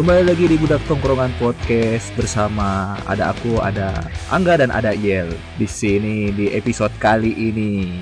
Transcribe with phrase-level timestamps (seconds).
[0.00, 4.00] Kembali lagi di Budak Tongkrongan Podcast bersama ada aku, ada
[4.32, 5.28] Angga dan ada Yel
[5.60, 8.00] di sini di episode kali ini.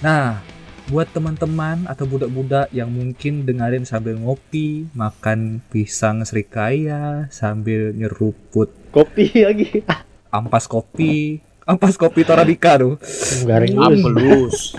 [0.00, 0.40] Nah,
[0.88, 9.28] buat teman-teman atau budak-budak yang mungkin dengerin sambil ngopi, makan pisang serikaya sambil nyeruput kopi
[9.44, 9.84] lagi
[10.32, 12.98] ampas kopi, ampas kopi Torabika tuh.
[13.46, 14.74] garing Apelus.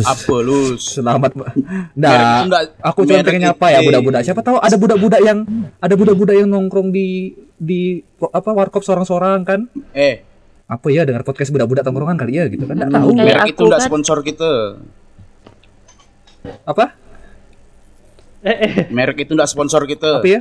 [0.00, 0.80] Apelus.
[0.96, 1.36] Selamat.
[1.94, 2.48] Nah,
[2.80, 4.20] aku cuma pengen nyapa ya budak-budak.
[4.24, 5.38] Siapa tahu ada budak-budak yang
[5.78, 9.60] ada budak-budak yang nongkrong di di apa warkop seorang-seorang kan?
[9.92, 10.24] Eh,
[10.64, 12.80] Apa ya dengar podcast budak-budak tongkrongan kali ya gitu kan?
[12.80, 13.08] Enggak tahu.
[13.12, 13.88] Merek aku itu enggak kan.
[13.88, 14.50] sponsor kita.
[16.64, 16.84] Apa?
[18.44, 20.24] eh eh Merek itu enggak sponsor kita.
[20.24, 20.40] Apa ya?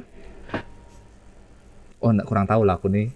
[1.99, 3.12] Oh, enggak kurang tahu lah aku nih.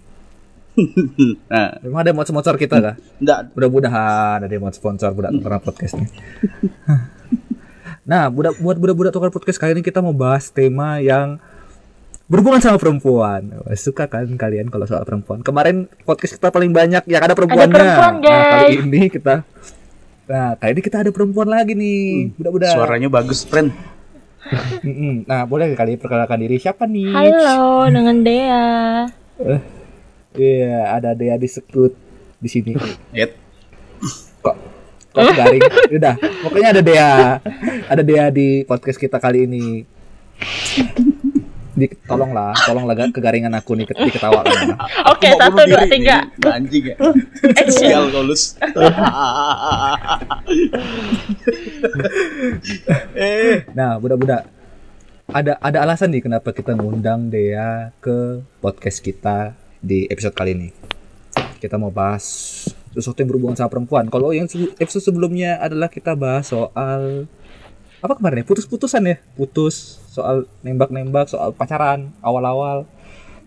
[1.52, 2.96] Nah, Memang ada mau sponsor kita kah?
[3.18, 6.10] enggak Mudah-mudahan ada yang mau sponsor budak tongkrongan podcast nih.
[8.04, 11.42] nah, budak buat budak-budak tongkrongan podcast kali ini kita mau bahas tema yang
[12.26, 13.42] berhubungan sama perempuan.
[13.74, 15.42] Suka kan kalian kalau soal perempuan?
[15.42, 17.72] Kemarin podcast kita paling banyak yang ada perempuannya.
[17.72, 18.80] perempuan, Nah, kali guys.
[18.80, 19.36] ini kita
[20.28, 22.76] Nah, kali ini kita ada perempuan lagi nih, budak-budak.
[22.76, 23.72] suaranya bagus, friend.
[25.24, 27.08] Nah, boleh kali perkenalkan diri siapa nih?
[27.10, 28.68] Halo, dengan Dea.
[30.38, 31.98] Iya, ada Dea disekut
[32.38, 32.74] di sini.
[33.10, 33.34] Yet.
[34.40, 34.56] Kok
[35.10, 35.66] kok garing?
[35.98, 36.14] Udah,
[36.46, 37.12] pokoknya ada Dea.
[37.90, 39.82] Ada Dea di podcast kita kali ini.
[41.74, 44.78] Di, tolonglah, tolonglah ga- kegaringan aku nih ket- diketawakan.
[45.10, 46.26] Oke, Mau satu, dua, tiga.
[46.26, 46.50] nih.
[46.50, 46.96] Anjing ya.
[47.70, 48.58] Sial kau, Lus.
[53.14, 54.50] eh, Nah, budak-budak,
[55.28, 60.70] ada ada alasan nih kenapa kita ngundang Dea ke podcast kita di episode kali ini.
[61.58, 62.24] Kita mau bahas
[62.94, 64.10] sesuatu yang berhubungan sama perempuan.
[64.10, 67.30] Kalau yang episode sebelumnya adalah kita bahas soal
[68.02, 68.46] apa kemarin ya?
[68.46, 72.86] Putus-putusan ya, putus soal nembak-nembak, soal pacaran awal-awal.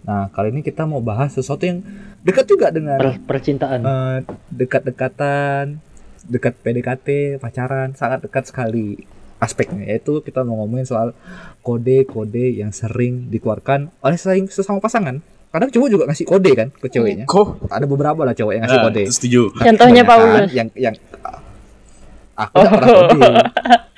[0.06, 1.84] Nah, kali ini kita mau bahas sesuatu yang
[2.24, 5.78] dekat juga dengan per- percintaan eh, dekat-dekatan,
[6.26, 9.02] dekat PDKT, pacaran, sangat dekat sekali
[9.38, 9.86] aspeknya.
[9.86, 11.12] Yaitu kita mau ngomongin soal
[11.60, 15.20] kode-kode yang sering dikeluarkan oleh sesama pasangan.
[15.50, 17.24] Kadang cowok juga ngasih kode kan ke ceweknya.
[17.26, 19.02] kok Ada beberapa lah cowok yang ngasih Nah, kode.
[19.10, 19.42] setuju.
[19.66, 20.46] Contohnya Paulus.
[20.50, 20.94] Yang yang
[22.34, 23.30] aku nggak pernah kode,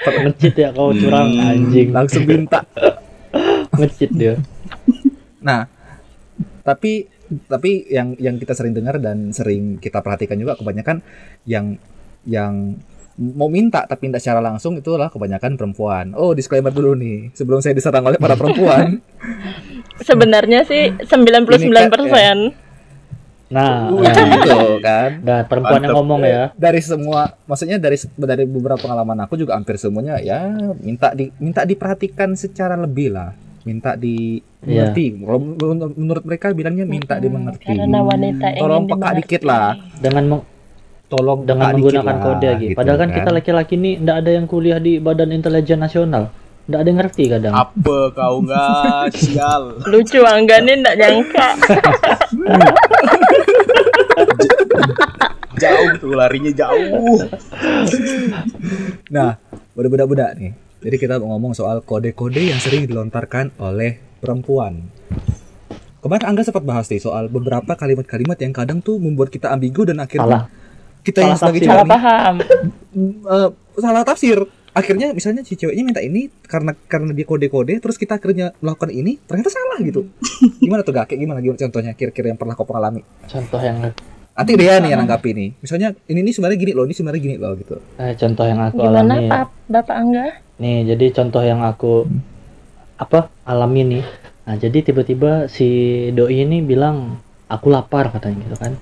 [0.03, 1.47] ngecit ya kau curang Hmm.
[1.47, 2.61] anjing langsung minta.
[3.79, 4.35] ngecit dia
[5.39, 5.65] Nah,
[6.63, 7.09] tapi
[7.43, 11.01] tapi yang yang kita sering dengar dan sering kita perhatikan juga kebanyakan
[11.45, 11.77] yang
[12.23, 12.77] yang
[13.21, 16.17] mau minta tapi tidak secara langsung itulah kebanyakan perempuan.
[16.17, 18.99] Oh, disclaimer dulu nih sebelum saya diserang oleh para perempuan.
[20.09, 21.47] Sebenarnya sih 99%.
[23.53, 25.21] nah ya, nah, gitu kan.
[25.21, 26.01] dan perempuan yang Mantap.
[26.01, 30.49] ngomong ya Dari semua maksudnya dari dari beberapa pengalaman aku juga hampir semuanya ya
[30.81, 33.37] minta di minta diperhatikan secara lebih lah.
[33.63, 35.21] Minta dimengerti.
[35.21, 37.77] Kalau menurut- menurut mereka bilangnya minta dimengerti.
[37.77, 39.19] Karena wanita ingin Tolong peka dimengerti.
[39.23, 39.67] dikit lah.
[40.01, 40.47] dengan meng-
[41.13, 43.17] Tolong dengan menggunakan lah, kode lagi gitu padahal kan kan.
[43.21, 46.33] kita laki-laki nih ndak ada yang kuliah di Badan Intelijen Nasional
[46.65, 49.77] ndak ada yang ngerti kadang Apa kau enggak sial?
[49.85, 51.49] Lucu Angga nih enggak nyangka.
[55.63, 57.23] Jauh tuh larinya jauh.
[59.15, 59.39] Nah,
[59.79, 60.53] budak-budak nih.
[60.83, 64.91] Jadi kita mau ngomong soal kode-kode yang sering dilontarkan oleh perempuan.
[66.03, 70.03] Kemarin Angga sempat bahas nih soal beberapa kalimat-kalimat yang kadang tuh membuat kita ambigu dan
[70.03, 70.62] akhirnya salah
[71.03, 71.69] kita yang salah sebagai tafsir.
[71.69, 72.35] cewek Salah paham.
[73.29, 73.49] eh,
[73.79, 74.39] salah tafsir.
[74.73, 79.21] Akhirnya misalnya si ceweknya minta ini karena karena dia kode-kode terus kita akhirnya melakukan ini
[79.29, 80.09] ternyata salah gitu.
[80.65, 81.13] Gimana tuh Gak?
[81.13, 83.05] Kayak gimana gimana contohnya kira-kira yang pernah kau alami?
[83.29, 83.93] contoh yang
[84.33, 85.49] Nanti dia nih yang nanggapi nih.
[85.61, 87.77] Misalnya ini nih sebenarnya gini loh, ini sebenarnya gini loh gitu.
[88.01, 90.27] eh, contoh yang aku Gimana alami Pak Bapak Angga?
[90.57, 92.09] Nih, jadi contoh yang aku
[92.97, 94.05] apa alami nih.
[94.49, 95.69] Nah, jadi tiba-tiba si
[96.17, 97.21] doi ini bilang
[97.53, 98.73] aku lapar katanya gitu kan.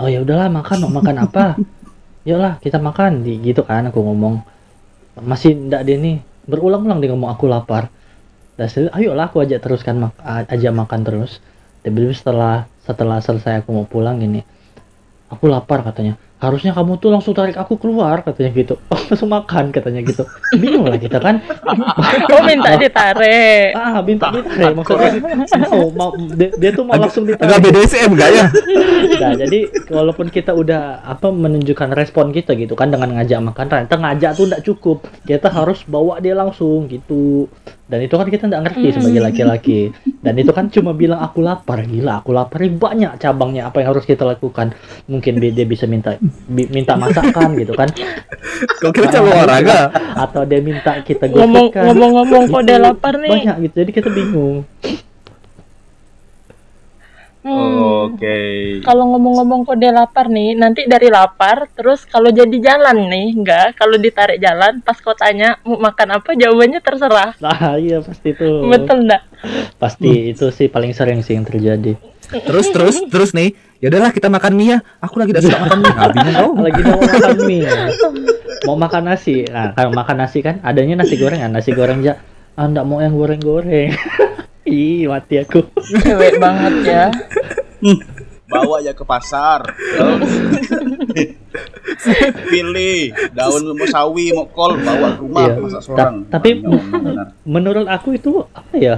[0.00, 1.44] Oh ya udahlah makan, mau makan apa?
[2.28, 4.34] Yaudah kita makan di gitu kan aku ngomong.
[5.30, 6.16] Masih ndak dia nih
[6.50, 7.84] berulang-ulang dia ngomong aku lapar.
[8.58, 11.32] Dan ayolah aku ajak teruskan mak a- ajak makan terus.
[11.84, 12.54] Tiba-tiba setelah
[12.84, 14.40] setelah selesai aku mau pulang gini.
[15.32, 16.16] Aku lapar katanya.
[16.40, 18.74] Harusnya kamu tuh langsung tarik aku keluar katanya gitu.
[18.90, 20.26] Oh, langsung makan katanya gitu.
[20.58, 21.38] Bingung lah kita kan.
[22.34, 23.74] Oh minta ditarik.
[23.76, 25.20] ah minta ditarik maksudnya
[25.68, 28.46] mau, mau dia, dia tuh mau langsung Enggak ditarik BDSM enggak ya?
[29.22, 29.58] nah jadi
[29.90, 34.44] walaupun kita udah apa menunjukkan respon kita gitu kan dengan ngajak makan ternyata ngajak tuh
[34.48, 34.98] nggak cukup
[35.28, 37.50] kita harus bawa dia langsung gitu
[37.90, 39.80] dan itu kan kita nggak ngerti sebagai laki-laki
[40.22, 43.90] dan itu kan cuma bilang aku lapar gila aku lapar Ini banyak cabangnya apa yang
[43.92, 44.72] harus kita lakukan
[45.10, 46.14] mungkin dia bisa minta
[46.48, 47.88] minta masakan gitu kan
[48.80, 49.88] Kau kira cabang olahraga?
[50.16, 52.54] atau dia minta kita Ngomong ngomong-ngomong Gitu.
[52.54, 53.30] kode lapar nih.
[53.30, 54.64] banyak gitu jadi kita bingung
[57.40, 58.12] Hmm.
[58.12, 58.36] Oke.
[58.84, 63.96] Kalau ngomong-ngomong kode lapar nih, nanti dari lapar, terus kalau jadi jalan nih, enggak, kalau
[63.96, 67.32] ditarik jalan, pas kau tanya mau makan apa, jawabannya terserah.
[67.40, 68.68] Nah, iya pasti tuh.
[68.68, 69.24] Betul enggak?
[69.80, 71.96] Pasti itu sih paling sering sih yang terjadi.
[72.30, 73.56] Terus terus terus nih.
[73.80, 74.78] Ya udahlah kita makan mie ya.
[75.00, 75.92] Aku lagi tidak suka makan mie.
[75.96, 76.50] Nah, bingung kau.
[76.68, 77.60] Lagi mau makan mie.
[77.64, 77.72] ya.
[78.68, 79.36] Mau makan nasi.
[79.48, 82.20] Nah, kalau makan nasi kan adanya nasi goreng, ah, nasi goreng aja.
[82.60, 83.96] Ah, enggak mau yang goreng-goreng.
[84.70, 85.66] Ih, mati aku.
[86.00, 87.04] Cewek banget ya.
[88.46, 89.66] Bawa ya ke pasar.
[92.50, 95.54] Pilih daun mau sawi, mau kol, bawa ke rumah, Iya.
[95.58, 96.14] masak seorang.
[96.26, 96.62] Ta- tapi
[97.42, 98.96] menurut aku itu apa ya?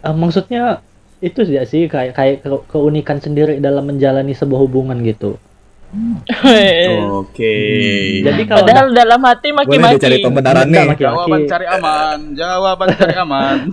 [0.00, 0.80] Eh, maksudnya
[1.20, 5.40] itu sih sih kayak kayak ke- keunikan sendiri dalam menjalani sebuah hubungan gitu.
[7.22, 7.56] Oke.
[8.20, 9.94] Jadi kalau Padahal dalam hati Boleh maki-maki.
[9.96, 10.82] dicari pembenaran nih.
[10.82, 11.50] Enggak, Jawaban laki-laki.
[11.50, 13.56] cari aman, jawaban cari aman.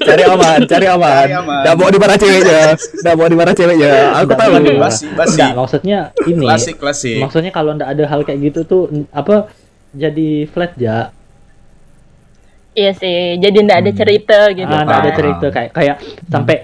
[0.00, 1.24] Cari aman, cari aman.
[1.26, 1.62] Cari aman.
[1.66, 2.62] Nggak mau di mana ceweknya.
[2.78, 3.92] Nggak mau di mana ceweknya.
[4.16, 4.52] Aku tahu.
[4.78, 5.34] Basi, basi.
[5.34, 6.46] Enggak, maksudnya ini.
[6.46, 7.18] Klasik, klasik.
[7.20, 9.50] Maksudnya kalau ndak ada hal kayak gitu tuh apa
[9.92, 11.10] jadi flat ya?
[12.70, 14.70] Iya sih, jadi ndak ada cerita gitu.
[14.70, 15.96] ah, ada cerita kayak kayak
[16.30, 16.56] sampai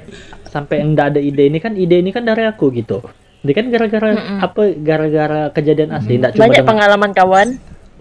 [0.46, 3.02] sampai ndak ada ide ini kan ide ini kan dari aku gitu.
[3.46, 4.38] Ini kan gara-gara Mm-mm.
[4.42, 7.48] apa gara-gara kejadian asli ndak cuma Banyak dengan pengalaman kawan,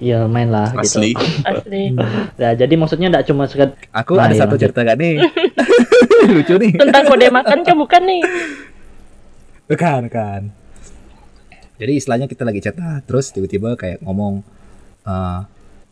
[0.01, 1.13] ya main lah Asli.
[1.13, 1.21] gitu.
[1.45, 1.83] asli.
[2.41, 4.63] Nah, jadi maksudnya ndak cuma sekad Aku Nah, ada iya, satu lanjut.
[4.73, 5.13] cerita gak nih?
[6.33, 6.73] Lucu nih.
[6.75, 8.21] Tentang kode makan kan bukan nih?
[9.65, 10.41] Bukan, bukan.
[11.75, 14.41] Jadi istilahnya kita lagi chat lah, terus tiba-tiba kayak ngomong,
[15.05, 15.39] eh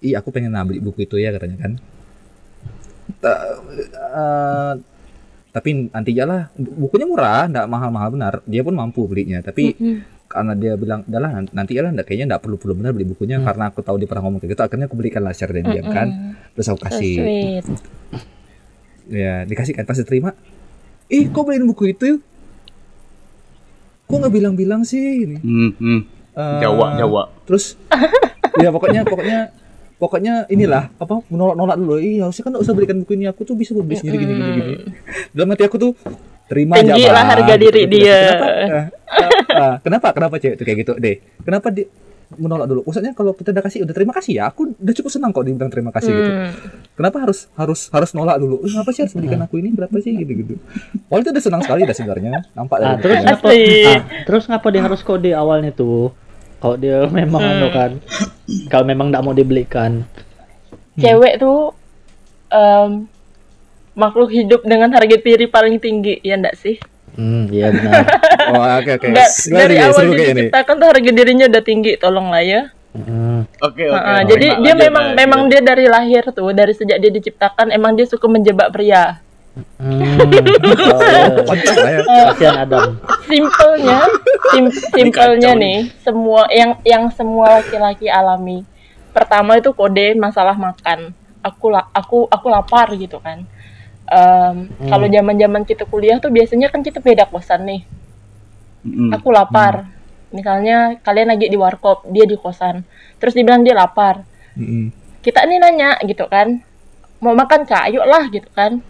[0.02, 1.72] ih aku pengen beli buku itu ya katanya kan.
[3.24, 4.72] Eh,
[5.54, 8.34] tapi nanti lah, Bu- bukunya murah, nggak mahal-mahal benar.
[8.50, 9.78] Dia pun mampu belinya, tapi
[10.26, 13.38] karena dia bilang, udah lah nanti lah, nggak- kayaknya nggak perlu perlu benar beli bukunya
[13.38, 14.62] karena aku tahu dia pernah ngomong kayak gitu.
[14.66, 16.08] Akhirnya aku belikan lah share dan diam kan.
[16.58, 17.66] Terus aku So kasih, sweet.
[19.14, 20.34] ya dikasih kan pas diterima.
[21.14, 22.18] Ih, kok beliin buku itu?
[24.10, 25.38] Kok nggak bilang-bilang sih ini?
[25.38, 26.00] Hmm, hmm.
[26.34, 27.24] Eh, Jawa, Jawa.
[27.46, 27.78] Terus
[28.58, 29.54] ya pokoknya pokoknya
[30.04, 31.96] pokoknya inilah apa nolak-nolak dulu.
[31.96, 33.26] Iya, harusnya kan nggak usah belikan buku ini.
[33.26, 34.74] Aku tuh bisa beli sendiri gini gini gini.
[35.32, 35.92] Dalam hati aku tuh
[36.46, 36.92] terima aja.
[36.92, 37.28] Tinggi lah Bang.
[37.32, 38.20] harga diri Gitu, dia.
[38.20, 38.48] Kenapa?
[39.54, 40.08] Eh, kenapa?
[40.12, 41.16] Kenapa cewek itu kayak gitu deh?
[41.40, 41.88] Kenapa dia
[42.34, 42.82] menolak dulu?
[42.84, 44.50] Maksudnya kalau kita udah kasih udah terima kasih ya.
[44.50, 46.32] Aku udah cukup senang kok dibilang terima kasih gitu.
[46.32, 46.50] Hmm.
[46.94, 48.66] Kenapa harus harus harus nolak dulu?
[48.66, 50.54] Eh, Kenapa sih harus belikan aku ini berapa sih gitu gitu.
[51.08, 52.42] Itu udah senang sekali dah sebenarnya.
[52.52, 53.48] Nampak Ah, dari terus ngapa?
[53.48, 56.10] Ah, terus ngapa dia harus kode awalnya tuh?
[56.64, 57.92] Kalau dia memang anu kan,
[58.72, 60.08] kalau memang nggak mau dibelikan.
[60.96, 61.76] Cewek tuh
[62.48, 63.12] em,
[63.92, 66.80] makhluk hidup dengan harga diri paling tinggi, ya enggak sih?
[67.20, 68.08] Hmm, iya benar.
[68.44, 69.08] Oh oke oke.
[69.50, 72.62] Dari awal dia diciptakan tuh harga dirinya udah tinggi, tolong lah ya.
[72.94, 73.50] Hmm.
[73.64, 74.12] Oke, oke.
[74.30, 78.30] Jadi dia memang memang dia dari lahir tuh, dari sejak dia diciptakan emang dia suka
[78.30, 79.20] menjebak pria.
[79.54, 80.18] Hmm.
[80.18, 82.02] Oh, lah ya.
[82.34, 82.98] kasihan Adam.
[83.30, 84.00] Simpelnya,
[84.50, 88.66] sim- simpelnya nih, semua yang yang semua laki-laki alami.
[89.14, 91.14] Pertama itu kode masalah makan.
[91.46, 93.46] Aku la, aku aku lapar gitu kan.
[94.10, 97.82] Em, Kalau zaman-zaman kita kuliah tuh biasanya kan kita beda kosan nih.
[98.84, 99.14] Mm-mm.
[99.14, 99.86] Aku lapar.
[100.34, 102.82] Misalnya kalian lagi di warkop, dia di kosan.
[103.22, 104.26] Terus dibilang dia lapar.
[104.58, 104.90] Mm-mm.
[105.22, 106.58] Kita nih nanya gitu kan.
[107.22, 107.94] Mau makan kak?
[107.94, 108.82] Ayo lah gitu kan.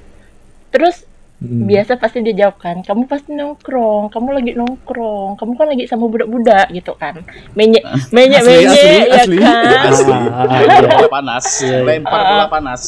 [0.74, 1.06] Terus
[1.38, 1.68] Mm-mm.
[1.68, 6.08] biasa pasti dia jawab kan kamu pasti nongkrong kamu lagi nongkrong kamu kan lagi sama
[6.08, 7.20] budak-budak gitu kan
[7.52, 7.84] menye
[8.16, 9.38] menye Asli, menye asli, ya asli.
[9.44, 10.14] kan Asli.
[10.14, 10.96] Ah, ah, Lempar iya.
[10.96, 11.46] bola panas.
[11.60, 12.28] Lempar Ah.
[12.30, 12.82] bola panas.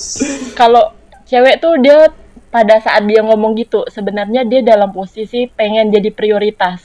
[0.55, 0.83] kalau
[1.25, 2.07] cewek tuh dia
[2.47, 6.79] pada saat dia ngomong gitu sebenarnya dia dalam posisi pengen jadi prioritas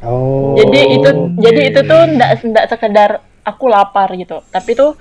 [0.00, 0.56] Oh.
[0.56, 1.40] jadi itu oke.
[1.40, 3.10] jadi itu tuh ndak ndak sekedar
[3.44, 4.92] aku lapar gitu tapi tuh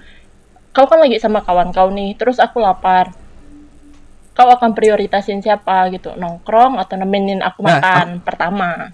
[0.72, 3.12] kau kan lagi sama kawan kau nih terus aku lapar
[4.31, 8.91] kau akan prioritasin siapa gitu nongkrong atau nemenin aku Nah, makan pertama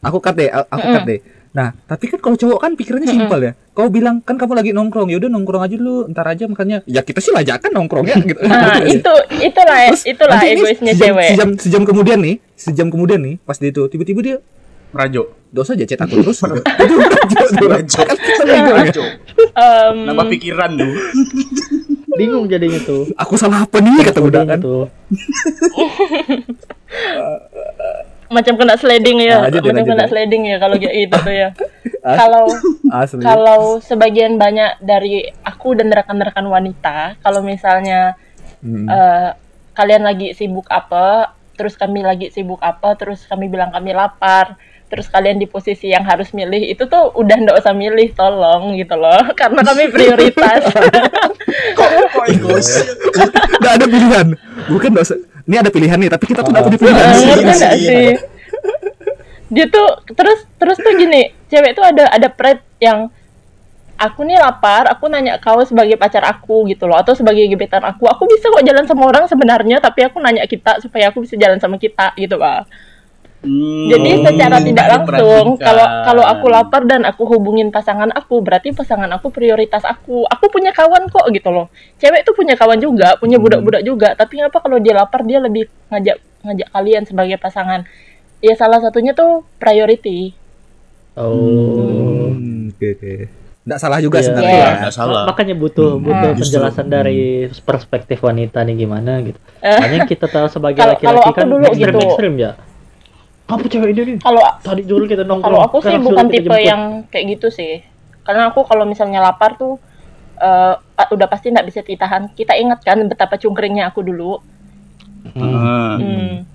[0.00, 0.94] aku cut deh aku Mm-mm.
[0.94, 4.54] cut deh nah tapi kan kalau cowok kan pikirannya simpel ya kau bilang kan kamu
[4.54, 8.06] lagi nongkrong ya udah nongkrong aja dulu ntar aja makannya ya kita sih lajakan nongkrong
[8.06, 11.28] ya gitu Nah, itu itulah Terus itulah egoisnya sejam, cewek.
[11.28, 14.36] sejam sejam kemudian nih sejam kemudian nih pas dia itu tiba-tiba dia
[14.90, 15.26] Merajuk.
[15.50, 16.54] dosa aja chat aku terus itu
[16.86, 17.58] tuh.
[17.60, 18.06] Berajuk.
[18.06, 18.62] Kan ya.
[18.64, 19.06] Merajuk.
[19.50, 20.90] Em, Nambah pikiran lu.
[22.20, 23.08] Bingung jadinya tuh.
[23.16, 24.82] aku salah apa nih kata budak Kodenya kan tuh.
[28.30, 30.08] macam kena sliding ya, Nah, deh, macam kena deh.
[30.08, 31.48] sliding ya kalau kayak gitu tuh ya.
[32.00, 32.48] Kalau
[33.20, 38.16] kalau sebagian banyak dari aku dan rekan-rekan wanita, kalau misalnya
[38.60, 38.88] Mm.
[38.88, 39.28] eh,
[39.72, 44.56] kalian lagi sibuk apa, terus kami lagi sibuk apa, terus kami bilang kami lapar,
[44.90, 48.98] terus kalian di posisi yang harus milih, itu tuh udah ndak usah milih, tolong gitu
[48.98, 50.66] loh, karena kami prioritas.
[51.78, 52.68] Kok kok egois?
[53.60, 54.26] nggak ada pilihan
[54.70, 55.14] bukan dosa
[55.50, 57.70] ini ada pilihan nih tapi kita tuh nggak punya pilihan iya.
[57.74, 58.10] sih?
[59.50, 63.10] Dia tuh terus terus tuh gini, cewek tuh ada ada pride yang
[63.98, 68.06] aku nih lapar, aku nanya kau sebagai pacar aku gitu loh, atau sebagai gebetan aku,
[68.06, 71.58] aku bisa kok jalan sama orang sebenarnya, tapi aku nanya kita supaya aku bisa jalan
[71.58, 72.64] sama kita gitu pak.
[73.40, 78.76] Hmm, Jadi secara tidak langsung, kalau kalau aku lapar dan aku hubungin pasangan aku, berarti
[78.76, 80.28] pasangan aku prioritas aku.
[80.28, 81.72] Aku punya kawan kok gitu loh.
[81.96, 84.12] Cewek tuh punya kawan juga, punya budak-budak juga.
[84.12, 87.88] Tapi ngapa kalau dia lapar dia lebih ngajak ngajak kalian sebagai pasangan?
[88.44, 90.36] Ya salah satunya tuh priority.
[91.16, 92.28] Oh.
[92.30, 93.14] Hmm, oke oke
[93.60, 94.24] nggak salah juga Iya.
[94.24, 94.64] sebenarnya Iya.
[94.64, 94.72] ya.
[94.80, 95.22] Nggak salah.
[95.28, 96.02] Makanya butuh Hmm.
[96.02, 96.44] butuh Justru.
[96.58, 97.20] penjelasan dari
[97.60, 99.36] perspektif wanita nih gimana gitu.
[99.60, 99.76] Eh.
[99.76, 102.06] Hanya yang kita tahu sebagai laki-laki aku kan dulu ekstrim gitu.
[102.08, 102.52] ekstrim ya.
[103.50, 104.16] Kamu cewek ini nih.
[104.22, 105.42] Kalau Tadi dulu kita nongkrong.
[105.42, 106.62] kalau aku sih bukan tipe jemput.
[106.62, 107.82] yang kayak gitu sih.
[108.22, 109.74] Karena aku kalau misalnya lapar tuh
[110.38, 110.74] eh,
[111.10, 112.30] udah pasti nggak bisa ditahan.
[112.30, 114.38] Kita ingat kan betapa cungkringnya aku dulu.
[115.34, 115.42] Hmm.
[115.42, 115.94] Ah.
[115.98, 116.46] Hmm.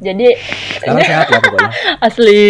[0.00, 0.32] Jadi
[0.80, 1.70] sekarang sehat lah pokoknya
[2.08, 2.44] asli.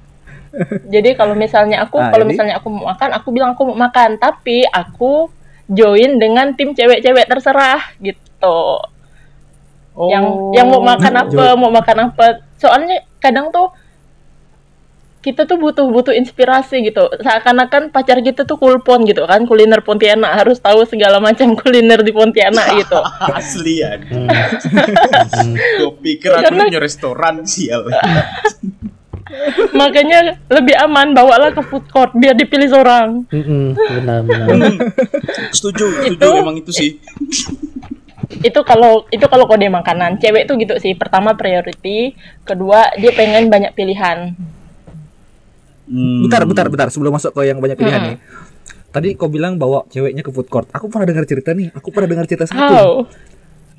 [0.94, 3.78] Jadi kalau misalnya aku Ah, kalau jadi- misalnya aku mau makan, aku bilang aku mau
[3.78, 5.30] makan, tapi aku
[5.70, 8.58] join dengan tim cewek-cewek terserah gitu.
[10.08, 12.26] Yang yang mau makan apa, mau makan apa.
[12.56, 13.68] Soalnya kadang tuh
[15.20, 17.04] kita tuh butuh butuh inspirasi gitu.
[17.20, 22.08] Seakan-akan pacar kita tuh kulpon gitu kan, kuliner Pontianak harus tahu segala macam kuliner di
[22.08, 22.96] Pontianak gitu.
[23.36, 24.00] Asli ya.
[24.00, 24.28] Hmm.
[25.76, 27.84] Gue pikir aku Karena- punya restoran sial.
[29.70, 33.22] Makanya lebih aman bawalah ke food court biar dipilih seorang.
[33.30, 34.74] Mm-mm, benar benar.
[35.54, 36.98] Setuju, setuju Itu- emang itu sih.
[38.30, 40.22] Itu kalau itu kalau kode makanan.
[40.22, 40.94] Cewek tuh gitu sih.
[40.94, 42.14] Pertama priority
[42.46, 44.38] kedua dia pengen banyak pilihan.
[45.90, 46.22] Hmm.
[46.22, 46.88] bentar bentar bentar.
[46.94, 48.08] Sebelum masuk ke yang banyak pilihan Hmm.
[48.14, 48.16] nih.
[48.90, 50.70] Tadi kau bilang bawa ceweknya ke food court.
[50.70, 51.74] Aku pernah dengar cerita nih.
[51.74, 53.06] Aku pernah dengar cerita satu.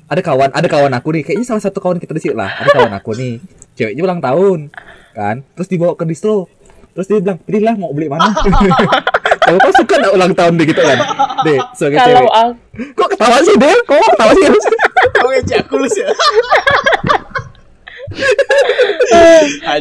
[0.08, 1.22] Ada kawan ada kawan aku nih.
[1.24, 2.52] Kayaknya salah satu kawan kita di sini lah.
[2.52, 3.40] Ada kawan aku nih.
[3.72, 4.68] Ceweknya ulang tahun
[5.12, 5.40] kan?
[5.56, 6.48] Terus dibawa ke distro.
[6.92, 8.36] Terus dia bilang pilihlah mau beli mana
[9.42, 10.98] kalau kau suka nggak ulang tahun deh gitu kan.
[11.42, 12.52] Deh sebagai kalau cewek aku
[12.96, 14.46] kok ketawa sih deh kok ketawa sih?
[15.12, 16.04] Kau ngejek aku lu sih.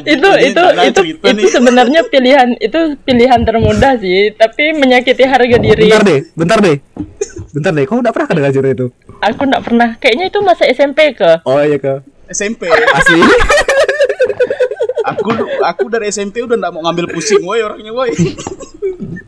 [0.08, 1.52] Itu ini itu itu itu nih.
[1.52, 5.92] sebenarnya pilihan itu pilihan termudah sih tapi menyakiti harga diri.
[5.92, 6.78] bentar deh bentar deh.
[7.52, 8.88] Bentar deh kau nggak pernah dengar cerita itu?
[9.20, 11.44] Aku nggak pernah kayaknya itu masa SMP ke?
[11.44, 12.00] Oh iya ke?
[12.32, 12.72] SMP.
[12.72, 13.20] asli
[15.02, 15.30] Aku
[15.62, 18.12] aku dari SMP udah nggak mau ngambil pusing woi orangnya woi.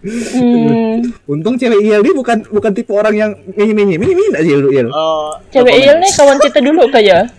[0.04, 4.52] hmm, untung cewek iya ini bukan bukan tipe orang yang ini ini ini ini aja
[4.60, 7.32] dulu iya Oh, cewek il nih kawan kita dulu kayak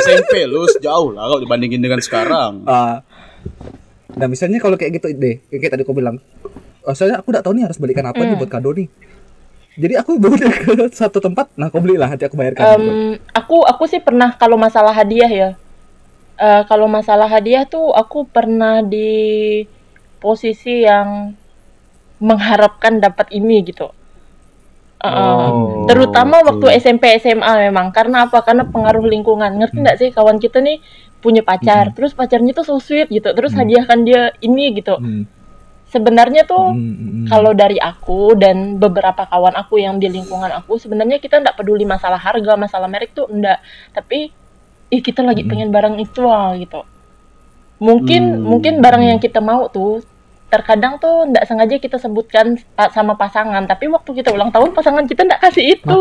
[0.00, 2.64] SMP lu jauh lah kalau dibandingin dengan sekarang.
[2.64, 3.04] Ah.
[4.12, 6.20] nah misalnya kalau kayak gitu deh kayak kayak tadi kau bilang
[6.84, 8.88] oh, soalnya aku udah tahu nih harus belikan apa nih buat kado nih.
[9.72, 12.84] Jadi aku bawa ke satu tempat nah kau belilah nanti aku bayarkan Em,
[13.32, 15.48] aku aku sih pernah kalau masalah hadiah ya
[16.42, 19.62] Eh, kalau masalah hadiah tuh aku pernah di
[20.18, 21.30] posisi yang
[22.18, 23.86] mengharapkan dapat ini gitu.
[24.98, 27.94] Eh, Oh, terutama waktu SMP SMA memang.
[27.94, 28.42] Karena apa?
[28.42, 29.54] Karena pengaruh lingkungan.
[29.54, 30.08] Ngerti nggak sih?
[30.10, 30.82] Kawan kita nih
[31.22, 31.94] punya pacar.
[31.94, 33.30] Terus pacarnya tuh so sweet gitu.
[33.30, 34.98] Terus hadiahkan dia ini gitu.
[34.98, 35.30] Hmm,
[35.94, 37.26] sebenarnya tuh hmm, hmm, hmm.
[37.30, 41.84] kalau dari aku dan beberapa kawan aku yang di lingkungan aku sebenarnya kita nggak peduli
[41.84, 43.60] masalah harga masalah merek tuh enggak
[43.92, 44.32] tapi
[44.92, 46.84] ih kita lagi pengen barang itu ah gitu.
[47.80, 48.44] Mungkin Hmm.
[48.44, 50.04] mungkin barang yang kita mau tuh
[50.46, 52.60] terkadang tuh nggak sengaja kita sebutkan
[52.92, 53.64] sama pasangan.
[53.64, 56.00] Tapi waktu kita ulang tahun pasangan kita nggak kasih itu.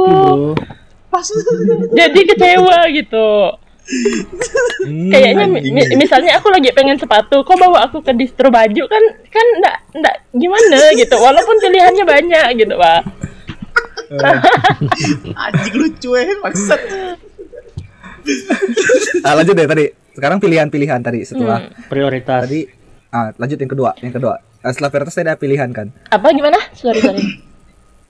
[1.08, 1.34] Mati
[2.00, 3.28] jadi kecewa gitu.
[4.86, 8.84] Hmm, kayaknya mi- misalnya aku lagi pengen sepatu kok bawa aku ke distro baju?
[8.86, 11.16] Kan kan nggak nggak gimana gitu.
[11.16, 13.02] Walaupun pilihannya banyak gitu pak.
[15.34, 16.80] Anjing lucu eh maksud.
[19.28, 19.86] ah, lanjut deh tadi.
[20.12, 22.44] Sekarang pilihan-pilihan tadi setelah Prioritas.
[22.48, 22.68] tadi
[23.12, 24.36] ah lanjut yang kedua yang kedua.
[24.62, 25.88] Ah, setelah prioritas tadi ada pilihan kan?
[26.10, 26.60] Apa gimana?
[26.74, 27.24] Sorry sorry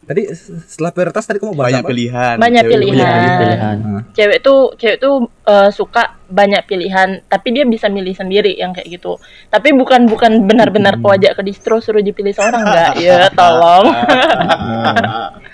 [0.02, 1.90] tadi setelah prioritas tadi kamu bahas Banyak apa?
[1.90, 2.36] pilihan.
[2.36, 2.98] Banyak Cewek pilihan.
[2.98, 3.78] banyak Pilihan.
[3.80, 4.02] Ah.
[4.12, 8.88] cewek tuh cewek tuh eh, suka banyak pilihan tapi dia bisa milih sendiri yang kayak
[8.90, 13.86] gitu tapi bukan bukan benar-benar kau ajak ke distro suruh dipilih seorang enggak ya tolong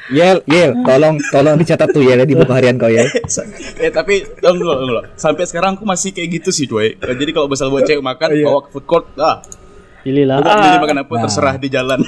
[0.10, 3.04] Yel, Yel, tolong, tolong dicatat tuh ya di buku harian kau ya.
[3.84, 5.04] eh tapi dong dulu.
[5.14, 6.96] Sampai sekarang aku masih kayak gitu sih, Doi.
[6.96, 8.48] Jadi kalau misal buat cewek makan, Iya.
[8.48, 9.44] bawa ke food court, ah,
[10.00, 10.40] Pilihlah.
[10.40, 11.22] udah milih makan apa Nah.
[11.28, 12.00] terserah di jalan.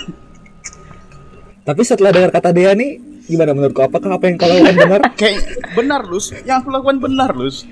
[1.69, 3.85] Tapi setelah dengar kata dia nih, gimana menurut kau?
[3.85, 5.01] Apakah apa yang kau lakukan benar?
[5.21, 5.37] Kayak
[5.71, 6.33] benar, Lus.
[6.41, 7.69] Yang aku lakukan benar, Lus.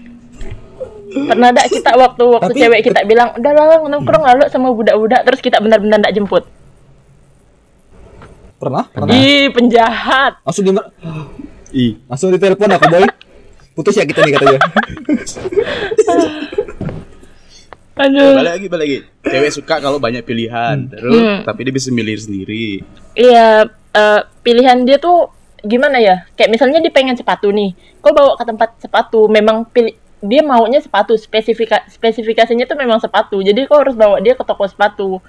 [1.08, 5.24] pernah ada kita waktu waktu Tapi- cewek kita bilang udah lah nongkrong lalu sama budak-budak
[5.24, 6.44] terus kita benar-benar nggak jemput
[8.58, 8.86] Pernah?
[8.88, 9.16] Pernah.
[9.16, 10.72] ih penjahat Langsung di
[11.74, 13.08] Ih, langsung ditelepon aku boy.
[13.74, 14.60] Putus ya kita nih katanya.
[17.98, 18.38] Aduh.
[18.38, 21.42] balik lagi balik lagi cewek suka kalau banyak pilihan terus Hmm.
[21.42, 22.86] tapi dia bisa milih sendiri
[23.16, 26.30] Iya, eh, pilihan dia tuh gimana ya?
[26.34, 30.78] Kayak misalnya dia pengen sepatu nih, kau bawa ke tempat sepatu, memang pilih dia maunya
[30.78, 33.38] sepatu, spesifika spesifikasinya tuh memang sepatu.
[33.40, 35.22] Jadi kau harus bawa dia ke toko sepatu.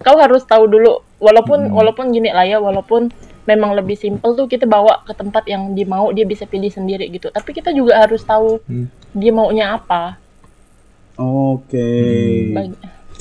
[0.00, 3.08] Kau harus tahu dulu, walaupun walaupun gini lah ya, walaupun
[3.44, 7.08] memang lebih simpel tuh kita bawa ke tempat yang dia mau, dia bisa pilih sendiri
[7.08, 7.28] gitu.
[7.28, 8.88] Tapi kita juga harus tahu Hmm.
[9.12, 10.16] dia maunya apa.
[11.14, 11.90] oke
[12.50, 12.80] Bagi-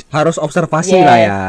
[0.09, 1.05] Harus observasi Yes.
[1.05, 1.41] lah ya.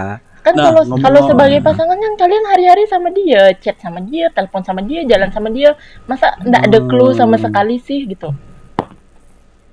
[0.45, 4.61] Kan Nah, kalau kalau sebagai pasangan kan kalian hari-hari sama dia, chat sama dia, telepon
[4.61, 5.73] sama dia, jalan sama dia,
[6.05, 8.29] masa ndak ada clue sama sekali sih gitu.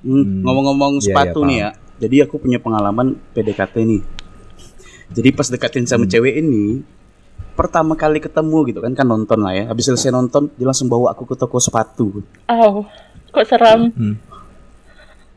[0.01, 1.69] Hmm, ngomong-ngomong Iya, sepatu iya, nih ya.
[2.01, 4.01] jadi aku punya pengalaman PDKT nih.
[5.11, 6.81] Jadi pas deketin sama cewek ini
[7.51, 9.63] pertama kali ketemu gitu kan kan nonton lah ya.
[9.67, 12.23] Habis selesai nonton dia langsung bawa aku ke toko sepatu.
[12.47, 12.87] Oh,
[13.29, 13.91] kok seram.
[13.91, 14.15] Hmm.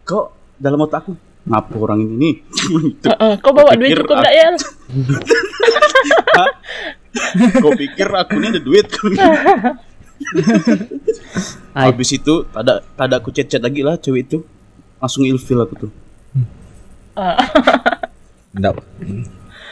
[0.05, 1.13] kok dalam otak aku
[1.45, 2.35] ngapa orang ini nih
[2.91, 3.07] gitu.
[3.07, 4.49] Heeh, kok bawa duit cukup aku- ndak ya?
[7.57, 8.87] Kau pikir aku ini ada duit
[11.75, 14.39] habis itu tada tada aku chat chat lagi lah cewek itu
[14.97, 15.91] langsung ilfil aku tuh
[18.53, 18.79] Enggak.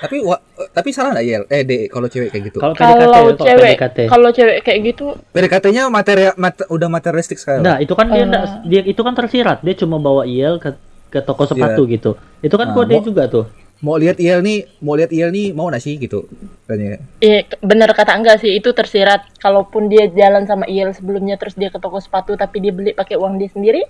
[0.01, 1.39] Tapi wa- tapi salah enggak ya?
[1.49, 2.59] Eh, De, kalau cewek kayak gitu.
[2.59, 3.75] kalau PDKT, cewek,
[4.09, 7.63] kalau cewek kayak gitu, PDKT-nya materi mat- udah materialistik sekali.
[7.63, 9.63] Nah, itu kan dia nggak- dia itu kan tersirat.
[9.63, 10.75] Dia cuma bawa IEL ke
[11.13, 12.11] ke toko sepatu gitu.
[12.41, 13.45] Itu kan Nah, kode mau- juga tuh.
[13.79, 16.25] Mau lihat IEL nih, mau lihat IEL nih mau nggak sih gitu.
[16.65, 17.03] Tanya.
[17.19, 19.27] eh, bener kata enggak sih itu tersirat.
[19.37, 23.15] Kalaupun dia jalan sama Il sebelumnya terus dia ke toko sepatu tapi dia beli pakai
[23.15, 23.83] uang dia sendiri,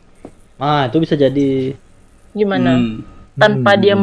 [0.59, 1.75] Ah, itu bisa jadi
[2.31, 2.73] gimana?
[2.73, 3.03] Hmm.
[3.35, 3.81] Tanpa Hmm.
[3.81, 3.95] dia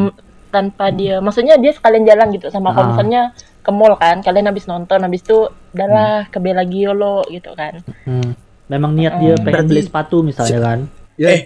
[0.49, 2.91] tanpa dia, maksudnya dia sekalian jalan gitu sama kalau Ah.
[2.91, 3.21] misalnya
[3.59, 6.29] ke mall kan, kalian habis nonton habis itu udahlah Hmm.
[6.29, 7.81] ke Bella Giolo gitu kan.
[8.03, 8.29] hmm,
[8.67, 10.79] memang niat dia pengen beli sepatu misalnya kan.
[11.15, 11.41] Ya, eh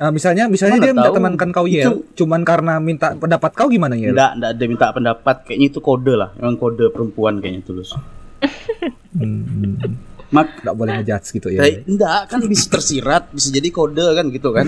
[0.00, 1.16] ah, misalnya misalnya Mana dia minta tahu.
[1.16, 4.12] temankan kau IEL, cuman karena minta pendapat kau gimana IEL?
[4.12, 5.36] enggak enggak ada minta pendapat.
[5.44, 6.30] Kayaknya itu kode lah.
[6.36, 7.90] Emang kode perempuan kayaknya tulus
[9.12, 9.76] Hmm,
[10.30, 10.48] mak.
[10.62, 11.62] Enggak boleh ngejudge gitu ya.
[11.84, 14.66] enggak kan bisa tersirat bisa jadi kode kan gitu kan.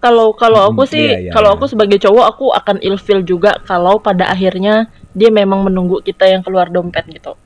[0.00, 1.56] Kalau kalau aku Hmm, sih, iya, iya, kalau iya.
[1.60, 6.40] aku sebagai cowok aku akan ilfil juga kalau pada akhirnya dia memang menunggu kita yang
[6.40, 7.36] keluar dompet gitu.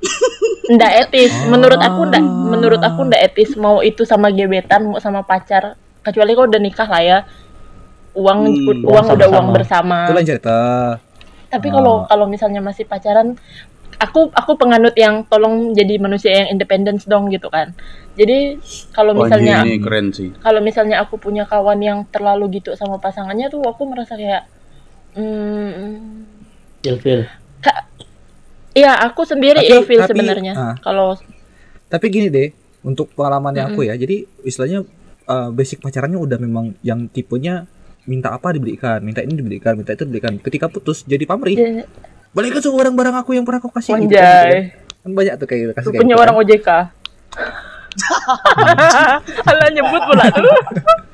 [0.74, 5.20] ndak etis, menurut aku ndak menurut aku ndak etis mau itu sama gebetan mau sama
[5.26, 5.74] pacar
[6.10, 7.18] kecuali kau udah nikah lah ya.
[8.12, 10.10] Uang Hmm, uang uang udah uang bersama.
[10.10, 10.58] Itu lain cerita.
[11.46, 13.38] Tapi kalau kalau misalnya masih pacaran,
[13.96, 17.70] aku aku penganut yang tolong jadi manusia yang independen dong gitu kan.
[18.14, 18.58] Jadi
[18.90, 23.46] kalau misalnya ini keren sih kalau misalnya aku punya kawan yang terlalu gitu sama pasangannya
[23.46, 24.50] tuh aku merasa kayak
[25.14, 26.26] hmm,
[26.82, 27.26] Ilfil.
[28.70, 30.52] Iya, aku sendiri Tapi- ilfil sebenarnya.
[30.54, 30.74] ah.
[30.78, 31.18] Kalau
[31.90, 32.54] Tapi gini deh,
[32.86, 34.86] untuk pengalamannya aku ya, jadi istilahnya
[35.30, 37.70] uh, basic pacarannya udah memang yang tipenya
[38.02, 40.34] minta apa dibelikan, minta ini dibelikan, minta itu dibelikan.
[40.36, 41.54] Ketika putus jadi pamrih.
[41.54, 41.86] J-
[42.30, 43.94] Balikin semua barang-barang aku yang pernah kau kasih.
[43.96, 44.50] gitu kan, gitu Anjay.
[44.50, 44.62] kan.
[45.00, 46.42] Kan banyak tuh kayak kasih Tuh kayak punya gitu orang kan.
[46.42, 46.68] OJK.
[49.50, 50.54] Alah nyebut pula tuh.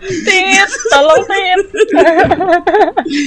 [0.06, 1.60] Tit, tolong Tit.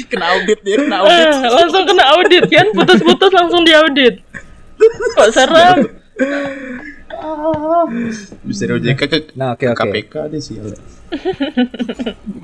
[0.05, 4.21] kena audit dia kena audit Eh, langsung kena audit kan, putus-putus langsung diaudit.
[5.17, 5.77] Kok serem?
[8.45, 9.81] bisa dari OJK ke Nah, oke, ke oke.
[9.81, 10.55] KPK deh sih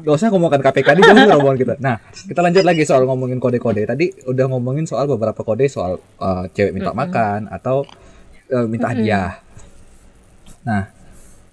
[0.05, 1.73] Gak usah ngomongin KPK di jauh rombongan kita.
[1.77, 3.85] Nah, kita lanjut lagi soal ngomongin kode-kode.
[3.85, 7.85] Tadi udah ngomongin soal beberapa kode soal uh, cewek minta makan atau
[8.49, 9.37] uh, minta hadiah.
[10.65, 10.89] Nah,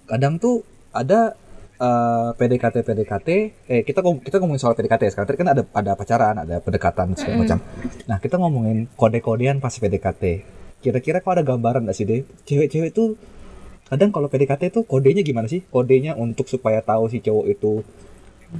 [0.09, 1.37] kadang tuh ada
[1.77, 3.29] uh, PDKT PDKT.
[3.69, 5.11] Eh kita kita ngomongin soal PDKT ya.
[5.13, 7.57] Sekarang tadi kan ada ada pacaran, ada pendekatan segala macam.
[8.09, 10.62] Nah, kita ngomongin kode-kodean pas PDKT.
[10.83, 12.21] Kira-kira kau ada gambaran gak sih deh?
[12.43, 13.15] Cewek-cewek tuh
[13.87, 15.63] kadang kalau PDKT tuh kodenya gimana sih?
[15.71, 17.81] Kodenya untuk supaya tahu si cowok itu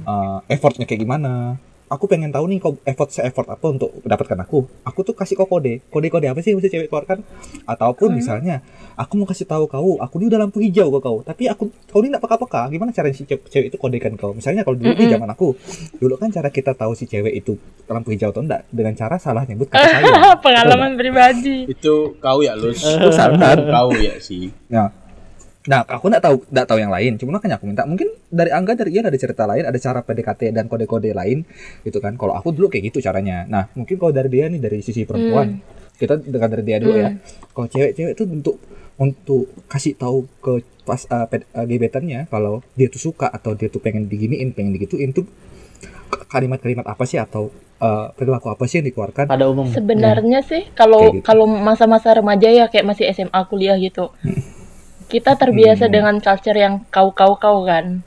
[0.08, 1.60] uh, effortnya kayak gimana.
[1.84, 4.64] Aku pengen tahu nih kok effort se effort apa untuk mendapatkan aku.
[4.82, 5.84] Aku tuh kasih kau kode.
[5.92, 7.20] Kode-kode apa sih yang mesti cewek keluarkan?
[7.68, 8.64] Ataupun misalnya
[8.96, 12.00] aku mau kasih tahu kau, aku ini udah lampu hijau ke kau, tapi aku kau
[12.00, 12.72] ini nggak peka-peka.
[12.72, 14.32] Gimana caranya si cewek, cewek itu kodekan kau?
[14.32, 15.52] Misalnya kalau dulu di zaman aku,
[16.00, 17.52] dulu kan cara kita tahu si cewek itu
[17.84, 20.40] lampu hijau atau enggak dengan cara salah nyebut kata sayang.
[20.40, 21.68] Pengalaman pribadi.
[21.68, 24.88] itu kau ya lus Misalkan, kau ya sih Nah,
[25.64, 27.12] nah aku nggak tahu nggak tahu yang lain.
[27.16, 30.52] Cuma makanya aku minta mungkin dari Angga dari Ian ada cerita lain, ada cara PDKT
[30.52, 31.44] dan kode-kode lain
[31.84, 32.20] gitu kan.
[32.20, 33.48] Kalau aku dulu kayak gitu caranya.
[33.48, 35.56] Nah, mungkin kalau dari dia nih dari sisi perempuan,
[35.96, 37.10] kita dengar dari dia dulu ya.
[37.56, 38.56] Kalau cewek-cewek itu untuk
[38.94, 43.72] untuk kasih tahu ke pas uh, ped- uh, gebetannya kalau dia tuh suka atau dia
[43.72, 45.24] tuh pengen diginiin, pengen digituin tuh
[46.28, 47.50] kalimat-kalimat apa sih atau
[47.80, 49.26] uh, perilaku apa sih yang dikeluarkan?
[49.26, 49.66] Pada umum.
[49.66, 51.24] Sebenarnya sih kalau gitu.
[51.24, 54.12] kalau masa-masa remaja ya kayak masih SMA kuliah gitu.
[55.06, 55.92] Kita terbiasa Hmm.
[55.92, 58.00] dengan culture yang kau kau kau kan.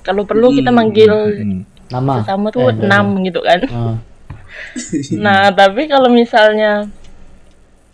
[0.00, 0.76] Kalau perlu kita Hmm.
[0.76, 1.60] manggil Hmm.
[1.86, 2.20] Nama.
[2.20, 3.60] sesama tuh Eh, enam gitu kan.
[3.68, 3.96] Ah.
[5.16, 6.86] Nah, tapi kalau misalnya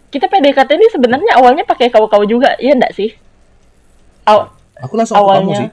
[0.08, 3.14] kita PDKT ini sebenarnya awalnya pakai kau-kau juga, iya enggak sih?
[4.24, 5.56] Aw- Aku langsung aku kamu awalnya.
[5.56, 5.68] sih.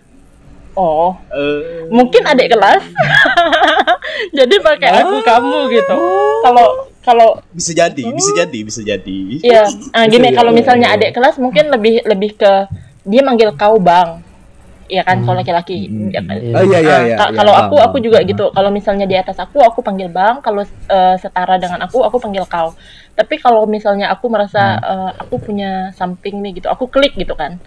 [0.74, 2.86] Oh, Eh, mungkin adik kelas.
[4.38, 5.96] Jadi pakai aku kamu gitu.
[6.40, 6.68] Kalau
[7.08, 9.20] kalau bisa jadi, bisa jadi, bisa jadi.
[9.40, 9.64] iya,
[9.96, 10.96] ah, gini Iya, kalau iya, misalnya iya.
[11.00, 12.52] adik kelas mungkin lebih lebih ke
[13.08, 14.20] dia manggil kau bang.
[14.88, 15.88] Iya kan kalau laki-laki.
[15.88, 16.12] Hmm.
[16.12, 16.36] Ya kan?
[16.40, 16.54] Iya.
[16.56, 17.16] Oh iya iya Ah, iya.
[17.20, 18.46] ka- iya, kalau paham, aku aku juga gitu.
[18.52, 22.44] Kalau misalnya di atas aku aku panggil bang, kalau eh, setara dengan aku aku panggil
[22.48, 22.72] kau.
[23.12, 24.92] Tapi kalau misalnya aku merasa Hmm.
[24.92, 27.60] eh, aku punya something nih gitu, aku klik gitu kan.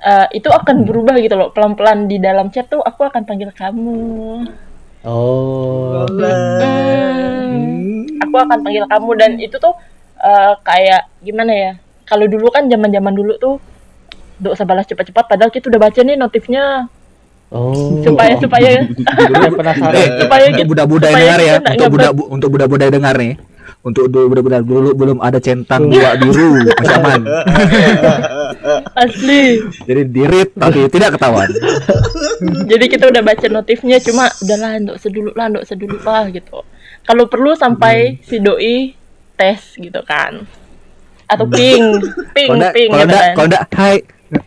[0.00, 0.60] Eh, itu Hmm.
[0.60, 1.48] akan berubah gitu loh.
[1.52, 4.44] Pelan-pelan di dalam chat tuh aku akan panggil kamu.
[5.00, 6.04] Oh.
[6.10, 9.72] Hmm, aku akan panggil kamu dan itu tuh
[10.16, 11.72] eh, kayak gimana ya?
[12.04, 13.54] Kalau dulu kan zaman-zaman dulu tuh
[14.42, 16.88] usah balas cepat-cepat padahal kita udah baca nih notifnya
[17.50, 17.98] Oh.
[18.06, 20.22] supaya supaya Saya penasaran.
[20.22, 23.32] Supaya untuk kita- budak-budak supaya dengar ya, untuk budak untuk budak-budak dengar nih.
[23.80, 27.20] Untuk dulu budak-budak dulu belum ada centang dua biru masih aman.
[28.92, 29.64] asli.
[29.88, 31.48] Jadi dirit tapi tidak ketahuan.
[32.68, 36.60] Jadi kita udah baca notifnya cuma udahlah untuk sedulu lah, untuk sedulu lah gitu.
[37.08, 38.92] Kalau perlu sampai si doi
[39.40, 40.44] tes gitu kan.
[41.24, 42.04] Atau ping,
[42.36, 43.34] ping, ping kalau gitu enggak, kan.
[43.38, 43.96] kalau enggak, hai,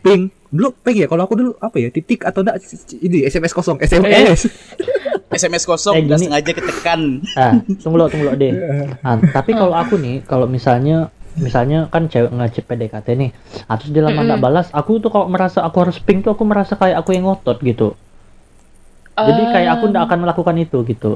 [0.03, 0.21] ping.
[0.53, 1.89] Dulu ping ya, kalau aku dulu apa ya?
[1.89, 2.61] Titik atau enggak
[3.01, 4.45] ini SMS kosong, SMS.
[5.33, 6.25] SMS kosong Eh, nggak gini.
[6.29, 7.01] sengaja ketekan.
[7.33, 8.53] Ah, tunggu lo, tunggu lo deh.
[9.05, 13.29] Ah, tapi kalau aku nih, kalau misalnya misalnya kan cewek ngechat PDKT nih,
[13.65, 16.45] ah, terus dia lama nggak balas, aku tuh kalau merasa aku harus ping tuh aku
[16.45, 17.97] merasa kayak aku yang ngotot gitu.
[19.13, 21.11] Jadi kayak aku nggak akan melakukan itu gitu.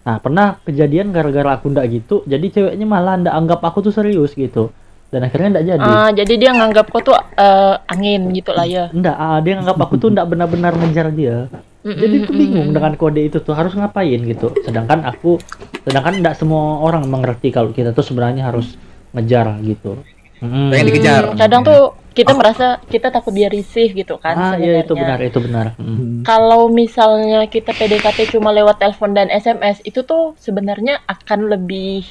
[0.00, 4.32] Nah, pernah kejadian gara-gara aku nggak gitu, jadi ceweknya malah nggak anggap aku tuh serius
[4.32, 4.72] gitu.
[5.10, 5.90] Dan akhirnya nggak jadi.
[5.90, 8.88] Ah, jadi dia nganggap kau tuh eh, angin gitu lah ya.
[8.94, 11.50] Nggak, ah, dia nganggap aku tuh nggak benar-benar ngejar dia.
[11.80, 14.52] Jadi tuh bingung dengan kode itu tuh harus ngapain gitu.
[14.62, 15.40] Sedangkan aku,
[15.82, 18.76] sedangkan nggak semua orang mengerti kalau kita tuh sebenarnya harus
[19.16, 19.98] ngejar gitu.
[20.40, 20.68] Mm.
[20.72, 21.22] Pengen dikejar.
[21.32, 25.16] Hmm, kadang tuh kita merasa kita takut dia risih gitu kan Ah iya itu sebenarnya.
[25.16, 25.66] benar itu benar.
[25.76, 25.84] Mm.
[25.84, 26.20] Hmm.
[26.24, 32.04] Kalau misalnya kita PDKT cuma lewat telepon dan SMS itu tuh sebenarnya akan lebih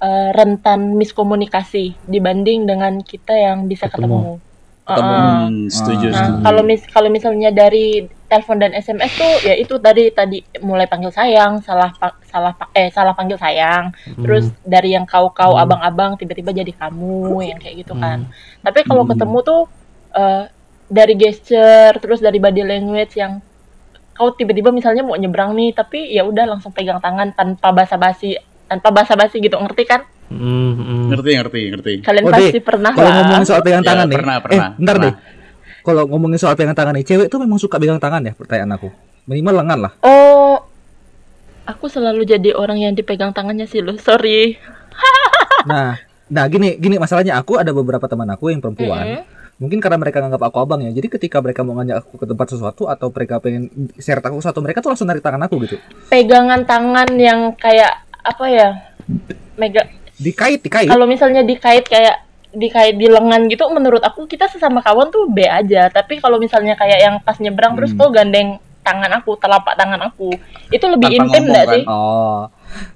[0.00, 4.08] eh, rentan miskomunikasi dibanding dengan kita yang bisa Ketemu.
[4.08, 4.32] ketemu.
[4.82, 5.14] Ketemu.
[5.14, 6.10] Hmm, setuju, Ah.
[6.10, 6.42] Nah, setuju.
[6.42, 7.86] kalau mis kalau misalnya dari
[8.26, 12.70] telepon dan SMS tuh ya itu tadi tadi mulai panggil sayang, salah pa- salah pa-
[12.72, 15.62] eh salah panggil sayang, terus dari yang kau-kau Hmm.
[15.62, 18.24] abang-abang tiba-tiba jadi kamu yang kayak gitu kan.
[18.24, 18.32] Hmm.
[18.62, 19.12] Tapi kalau Hmm.
[19.12, 19.60] ketemu tuh
[20.10, 20.44] eh,
[20.88, 23.38] dari gesture terus dari body language yang
[24.10, 28.34] kau tiba-tiba misalnya mau nyebrang nih tapi ya udah langsung pegang tangan tanpa basa-basi
[28.70, 30.06] tanpa basa-basi gitu ngerti kan?
[30.30, 30.38] Mm,
[30.78, 31.04] mm.
[31.10, 31.92] Ngerti, ngerti, ngerti.
[32.06, 34.18] Kalian Oh, pasti Dek, pernah Kalau ngomongin soal pegang Ya, tangan nih.
[34.22, 35.10] pernah, eh, pernah, bentar pernah.
[35.10, 35.14] deh.
[35.80, 38.88] Kalau ngomongin soal pegang tangan nih, cewek tuh memang suka pegang tangan ya pertanyaan aku.
[39.26, 39.92] Minimal lengan lah.
[40.00, 40.62] Oh,
[41.66, 43.98] aku selalu jadi orang yang dipegang tangannya sih lo.
[43.98, 44.54] Sorry.
[45.60, 45.92] Nah,
[46.24, 49.20] nah gini gini masalahnya aku ada beberapa teman aku yang perempuan.
[49.20, 49.22] Mm-mm.
[49.60, 50.88] Mungkin karena mereka nganggap aku abang ya.
[50.88, 53.68] Jadi ketika mereka mau ngajak aku ke tempat sesuatu atau mereka pengen
[54.00, 55.76] share aku sesuatu, mereka tuh langsung narik tangan aku gitu.
[56.08, 58.68] Pegangan tangan yang kayak apa ya?
[59.54, 59.86] Mega.
[60.16, 60.86] Dikait, dikait.
[60.86, 62.16] Kalau misalnya dikait kayak
[62.50, 65.86] dikait di lengan gitu, menurut aku kita sesama kawan tuh B aja.
[65.88, 68.00] Tapi kalau misalnya kayak yang pas nyebrang terus Hmm.
[68.00, 68.48] kok gandeng
[68.80, 70.32] tangan aku, telapak tangan aku,
[70.68, 71.74] itu lebih Tanpa intim nggak kan?
[71.76, 71.84] sih?
[71.86, 72.40] Oh,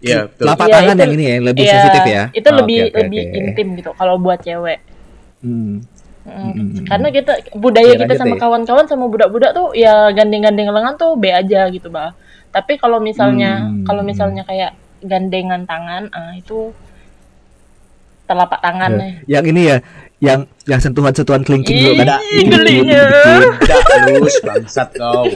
[0.00, 0.36] Iya, betul.
[0.40, 2.22] telapak Iya, tangan itu- yang ini ya, lebih Iya, sensitif ya.
[2.32, 3.36] Itu Oh, lebih oke, lebih oke.
[3.36, 4.78] intim gitu kalau buat cewek.
[5.40, 5.84] Hmm.
[6.24, 6.40] Mm.
[6.56, 6.88] Mm-mm.
[6.88, 11.28] Karena kita budaya Iya, kita sama kawan-kawan sama budak-budak tuh ya gandeng-gandeng lengan tuh B
[11.28, 12.16] aja gitu, Bah.
[12.48, 13.84] Tapi kalau misalnya Hmm.
[13.84, 14.72] kalau misalnya kayak
[15.04, 16.72] gandengan tangan, ah itu
[18.24, 19.12] telapak tangan nih.
[19.28, 19.76] Yang ini ya,
[20.20, 22.16] yang yang sentuhan-sentuhan kelingking dulu kan.
[22.40, 23.04] Gelinya.
[23.60, 25.28] tidak lus bangsat kau.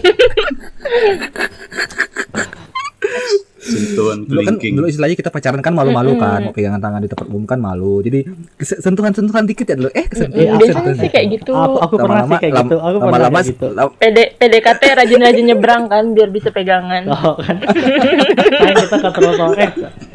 [3.69, 7.27] Sentuhan Dulu kan dulu istilahnya kita pacaran kan malu-malu kan, mau pegangan tangan di tempat
[7.29, 8.01] umum kan malu.
[8.01, 8.25] Jadi
[8.59, 9.91] sentuhan-sentuhan dikit ya dulu.
[9.93, 10.57] Eh, kesentuhan.
[10.57, 11.53] Mm, biasanya sih kayak gitu.
[11.53, 12.77] Aku, aku pernah sih kayak gitu.
[12.81, 13.67] Aku pernah lama-lama kayak gitu.
[14.01, 17.05] PD, PDKT rajin-rajin nyebrang kan biar bisa pegangan.
[17.19, 17.59] Oh kan.
[17.61, 19.71] Kayak kita ke trotoar, eh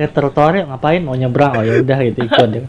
[0.07, 1.51] ke trotoar ya, ngapain mau nyebrang?
[1.51, 2.63] Oh ya udah gitu ikut deh.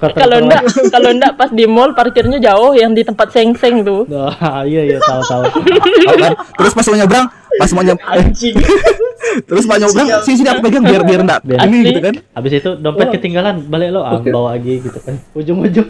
[0.00, 4.08] Ke Kalau enggak, kalau enggak pas di mall parkirnya jauh yang di tempat seng-seng tuh.
[4.46, 5.42] Oh, iya iya tahu tahu.
[5.44, 6.32] Oh, kan?
[6.56, 8.56] Terus pas mau nyebrang, pas mau nyebrang, Anjing.
[9.48, 12.14] terus mau nyebrang, sini sini aku pegang biar biar enggak Biar- ini gitu kan.
[12.32, 15.16] Habis itu dompet ketinggalan, balik lo ah, bawa lagi gitu kan.
[15.32, 15.88] Ujung-ujung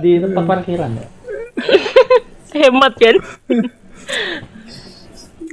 [0.00, 1.06] di tempat parkiran ya.
[2.56, 3.16] Hemat kan?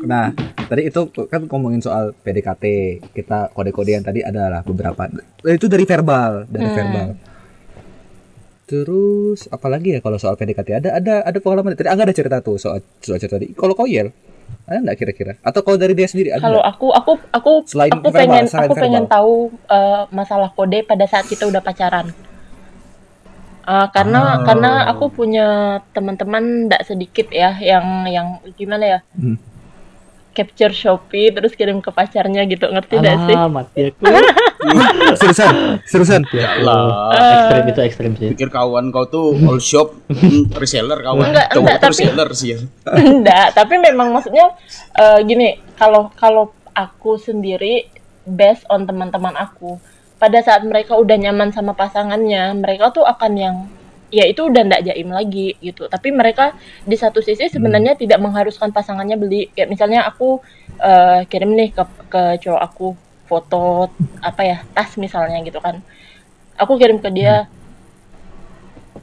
[0.04, 0.36] Nah,
[0.68, 2.64] tadi itu kan ngomongin soal PDKT.
[3.12, 5.08] Kita kode-kodean tadi adalah beberapa.
[5.42, 6.76] Itu dari verbal, dari Hmm.
[6.76, 7.08] verbal.
[8.64, 12.56] Terus apalagi ya kalau soal PDKT ada ada ada pengalaman tadi Angga ada cerita tuh
[12.56, 13.52] soal soal cerita tadi.
[13.52, 14.10] Kalau kau Yel
[14.64, 15.34] ada nggak kira-kira?
[15.42, 16.72] Atau kalau dari dia sendiri ada Kalau nggak?
[16.72, 19.16] aku aku aku Selain aku verbal, pengen selain aku pengen verbal.
[19.16, 19.34] tahu
[19.70, 22.08] eh, masalah kode pada saat kita udah pacaran.
[23.64, 24.44] Eh, karena Oh.
[24.44, 25.48] karena aku punya
[25.92, 29.40] teman-teman tidak sedikit ya yang yang gimana ya Hmm.
[30.34, 33.36] Capture Shopee terus kirim ke pacarnya gitu ngerti tidak sih?
[33.36, 34.02] Ah, mati aku.
[35.16, 36.22] seriusan, seriusan.
[36.32, 37.14] Ya Allah.
[37.14, 38.28] ekstrim itu ekstrim sih.
[38.32, 41.30] Pikir kawan kau tuh all shop hmm, reseller kawan.
[41.30, 42.48] Enggak, Cowok enggak, tapi- reseller sih.
[42.50, 42.58] ya.
[43.14, 44.46] Enggak, tapi memang maksudnya
[44.96, 47.86] eh, gini, kalau kalau aku sendiri
[48.24, 49.78] based on teman-teman aku,
[50.16, 53.56] pada saat mereka udah nyaman sama pasangannya, mereka tuh akan yang
[54.14, 55.90] ya itu udah ndak jaim lagi gitu.
[55.90, 56.54] Tapi mereka
[56.86, 59.50] di satu sisi sebenarnya tidak mengharuskan pasangannya beli.
[59.58, 60.38] Kayak misalnya aku
[60.78, 62.88] eh, kirim nih ke ke cowok aku
[63.26, 63.90] foto
[64.22, 65.82] apa ya tas misalnya gitu kan.
[66.62, 67.50] Aku kirim ke dia.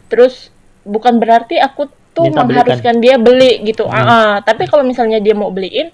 [0.07, 0.55] Terus
[0.87, 2.63] bukan berarti aku tuh Minta belikan.
[2.63, 3.87] mengharuskan dia beli gitu.
[3.91, 4.31] Ah, ah.
[4.43, 5.91] tapi kalau misalnya dia mau beliin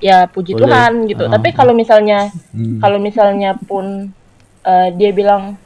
[0.00, 0.68] ya puji Boleh.
[0.68, 1.24] Tuhan gitu.
[1.28, 1.32] Ah.
[1.36, 2.80] Tapi kalau misalnya Hmm.
[2.80, 4.08] kalau misalnya pun
[4.64, 5.60] eh, dia bilang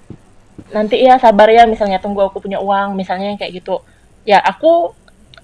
[0.68, 3.80] nanti ya sabar ya misalnya tunggu aku punya uang misalnya yang kayak gitu
[4.22, 4.92] ya aku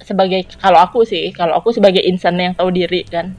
[0.01, 3.33] sebagai kalau aku sih kalau aku sebagai insan yang tahu diri kan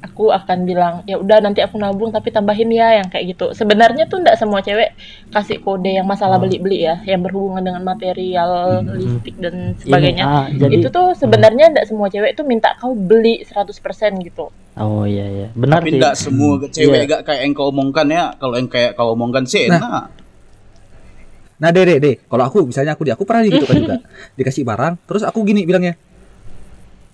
[0.00, 4.04] aku akan bilang ya udah nanti aku nabung tapi tambahin ya yang kayak gitu sebenarnya
[4.04, 4.92] tuh ndak semua cewek
[5.32, 8.50] kasih kode yang masalah beli-beli ya yang berhubungan dengan material
[8.92, 13.42] listrik dan sebagainya ah, jadi- itu tuh sebenarnya ndak semua cewek tuh minta kau beli
[13.42, 13.74] 100%
[14.22, 15.48] gitu Oh iya iya.
[15.54, 15.94] Benar Tapi sih.
[15.96, 17.04] enggak semua cewek Iya.
[17.06, 18.34] enggak kayak yang kau omongkan ya.
[18.34, 19.78] Kalau yang kayak kau omongkan sih enak.
[19.78, 20.10] Nah,
[21.60, 22.14] deh, deh, deh.
[22.24, 23.96] Kalau aku, misalnya aku, dia, aku pernah gitu kan juga.
[24.38, 25.94] Dikasih barang, terus aku gini bilangnya,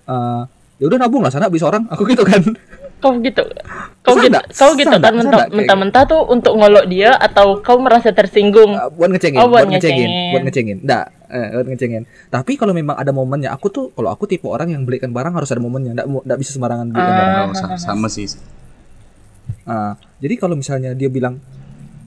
[0.07, 0.43] eh
[0.81, 1.85] ya udah nabung lah sana beli seorang.
[1.93, 2.41] Aku gitu kan.
[3.01, 3.41] kau gitu
[4.05, 5.01] kau gitu kau gitu kan
[5.57, 9.73] mentah-mentah tuh untuk ngolok dia atau kau merasa tersinggung Eh, buat ngecengin, Oh, buat buat
[9.73, 10.33] ngecengin, ngecengin.
[10.37, 10.79] buat ngecengin.
[10.85, 12.03] Nggak, eh, buat ngecengin.
[12.29, 15.49] Tapi kalau memang ada momennya, aku tuh kalau aku tipe orang yang belikan barang harus
[15.49, 15.97] ada momennya.
[15.97, 17.17] Nggak, mau- nggak bisa sembarangan belikan Ah.
[17.17, 17.51] barang.
[17.57, 18.29] Sa- sama sih.
[19.65, 21.41] Ah, jadi kalau misalnya dia bilang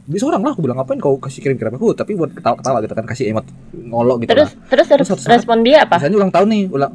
[0.04, 3.06] beli seorang lah, aku bilang ngapain kau kasih kirim-kirim aku, tapi buat ketawa-ketawa gitu kan,
[3.06, 4.68] kasih emot ngolok gitu terus lah.
[4.68, 5.96] terus Terus satu saat- respon dia apa?
[5.98, 6.94] Misalnya ulang tahun nih, ulang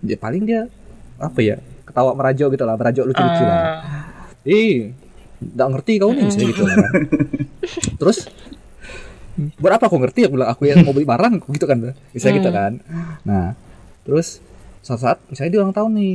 [0.00, 0.68] dia paling dia
[1.16, 3.56] apa ya ketawa merajuk gitu lah merajuk lucu-lucu lah.
[3.56, 3.72] Ah,
[4.44, 4.92] ih
[5.40, 6.76] nggak ngerti kau nih misalnya gitu lah.
[6.76, 6.92] Kan.
[8.00, 8.18] terus
[9.56, 10.28] buat apa aku ngerti?
[10.28, 11.78] Aku bilang aku yang mau beli barang aku gitu kan
[12.10, 12.58] misalnya gitu Hmm.
[12.58, 12.72] kan.
[13.24, 13.46] Nah
[14.04, 14.44] terus
[14.78, 16.14] suatu saat misalnya dia ulang tahun nih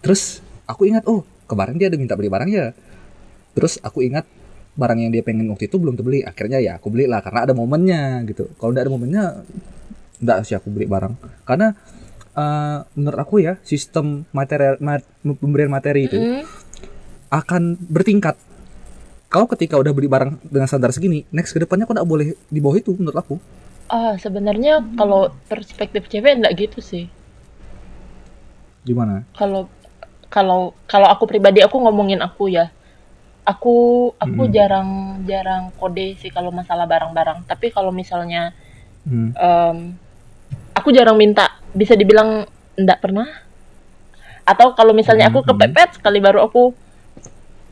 [0.00, 2.74] terus aku ingat oh kemarin dia ada minta beli barang ya.
[3.52, 4.26] Terus aku ingat
[4.78, 7.54] barang yang dia pengen waktu itu belum terbeli akhirnya ya aku beli lah karena ada
[7.54, 9.24] momennya gitu kalau nggak ada momennya
[10.22, 11.14] nggak sih aku beli barang
[11.46, 11.74] karena
[12.34, 15.02] eh, menurut aku ya sistem material ma-
[15.42, 16.42] pemberian materi itu mm,
[17.28, 18.36] akan bertingkat.
[19.28, 22.60] Kau ketika udah beli barang dengan standar segini, next ke depannya kau nggak boleh di
[22.64, 23.36] bawah itu menurut aku.
[23.96, 27.04] ah sebenarnya kalau perspektif cewek enggak gitu sih
[28.84, 29.24] Gimana?
[29.38, 29.62] kalau
[30.28, 30.60] kalau
[30.92, 32.64] kalau aku pribadi aku ngomongin aku ya
[33.48, 33.76] aku
[34.20, 34.52] aku Hmm.
[34.52, 34.90] jarang
[35.24, 38.52] jarang kode sih kalau masalah barang-barang tapi kalau misalnya
[39.08, 39.32] Hmm.
[39.32, 39.78] em,
[40.76, 42.44] aku jarang minta bisa dibilang
[42.76, 43.24] enggak pernah
[44.44, 45.48] atau kalau misalnya aku Hmm.
[45.56, 46.76] kepepet sekali baru aku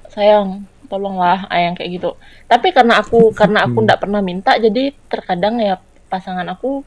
[0.09, 2.17] sayang tolonglah ah, yang kayak gitu
[2.49, 3.85] tapi karena aku karena aku Hmm.
[3.85, 5.77] enggak pernah minta jadi terkadang ya
[6.09, 6.81] pasangan aku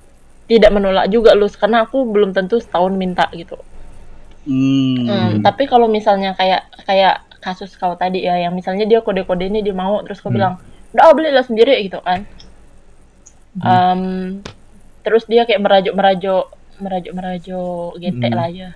[0.49, 3.53] tidak menolak juga lus karena aku belum tentu setahun minta gitu
[4.49, 5.05] Hmm.
[5.05, 9.59] Hmm, tapi kalau misalnya kayak kayak kasus kau tadi ya, yang misalnya dia kode-kode ini
[9.59, 10.37] dia mau terus kau Hmm.
[10.37, 10.53] bilang,
[10.91, 12.27] udah oh, belilah sendiri gitu kan.
[13.59, 14.01] Em,
[15.01, 16.45] terus dia kayak merajuk-merajuk,
[16.79, 18.39] merajuk-merajuk getek Hmm.
[18.39, 18.69] lah ya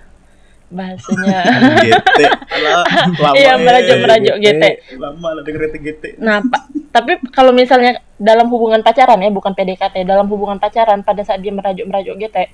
[0.64, 1.38] bahasanya.
[1.78, 2.24] Gete.
[3.38, 3.54] Iya ya.
[3.56, 4.74] merajuk-merajuk getek.
[4.98, 6.08] Lama lah denger itu gete.
[6.18, 11.22] Nah, pa- tapi kalau misalnya dalam hubungan pacaran ya, bukan PDKT, dalam hubungan pacaran pada
[11.22, 12.50] saat dia merajuk-merajuk getek,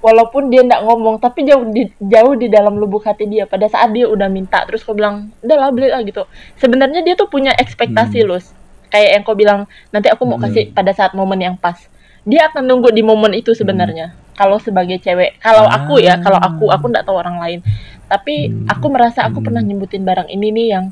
[0.00, 3.44] walaupun dia nggak ngomong, tapi jauh di jauh di dalam lubuk hati dia.
[3.44, 6.24] Pada saat dia udah minta, terus kau bilang, udah lah beli lah gitu.
[6.56, 8.40] Sebenarnya dia tuh punya ekspektasi loh,
[8.88, 10.48] kayak yang kau bilang, nanti aku mau Hmm.
[10.48, 11.76] kasih pada saat momen yang pas.
[12.24, 14.12] Dia akan nunggu di momen itu sebenarnya.
[14.36, 17.60] Kalau sebagai cewek, kalau aku ya, kalau aku, aku nggak tahu orang lain.
[18.08, 20.84] Tapi aku merasa aku pernah nyebutin barang ini nih yang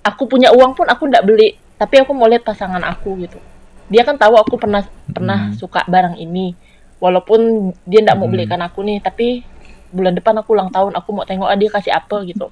[0.00, 1.60] aku punya uang pun aku nggak beli.
[1.76, 3.36] Tapi aku mau lihat pasangan aku gitu.
[3.92, 6.56] Dia kan tahu aku pernah pernah suka barang ini
[7.00, 7.40] walaupun
[7.82, 8.34] dia nggak mau Hmm.
[8.34, 9.42] belikan aku nih tapi
[9.90, 12.46] bulan depan aku ulang tahun aku mau tengok ah, dia kasih apa gitu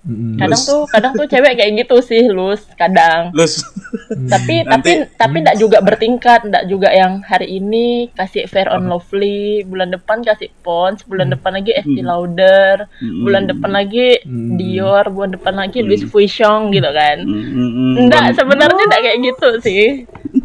[0.00, 0.40] Mm-mm.
[0.40, 0.64] kadang Lus.
[0.64, 3.60] tuh kadang tuh cewek kayak gitu sih lus kadang Lus.
[4.32, 8.88] tapi Nanti- tapi tapi nggak juga bertingkat nggak juga yang hari ini kasih fair on
[8.88, 13.20] lovely bulan depan kasih pons bulan depan lagi Estee Lauder Hmm.
[13.20, 14.56] bulan depan lagi Hmm.
[14.56, 17.92] Dior bulan depan lagi Louis Vuitton gitu kan Hmm, hmm, hmm.
[18.00, 19.84] Enggak, sebenarnya enggak kayak gitu sih.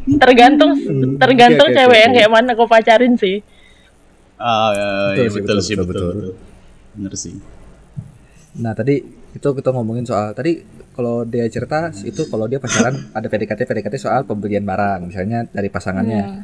[0.06, 2.04] Tergantung Hmm, tergantung oke, oke, cewek oke.
[2.04, 3.42] yang kayak mana kau pacarin sih
[4.36, 6.12] Ah, ya, ya, Betul sih, betul, betul, sih, betul, betul, betul.
[6.12, 6.34] betul.
[6.94, 7.36] Bener sih.
[8.56, 8.96] Nah tadi
[9.32, 10.60] itu kita ngomongin soal tadi
[10.92, 15.68] kalau dia cerita itu kalau dia pacaran ada PDKT PDKT soal pembelian barang misalnya dari
[15.68, 16.24] pasangannya.
[16.24, 16.42] Hmm.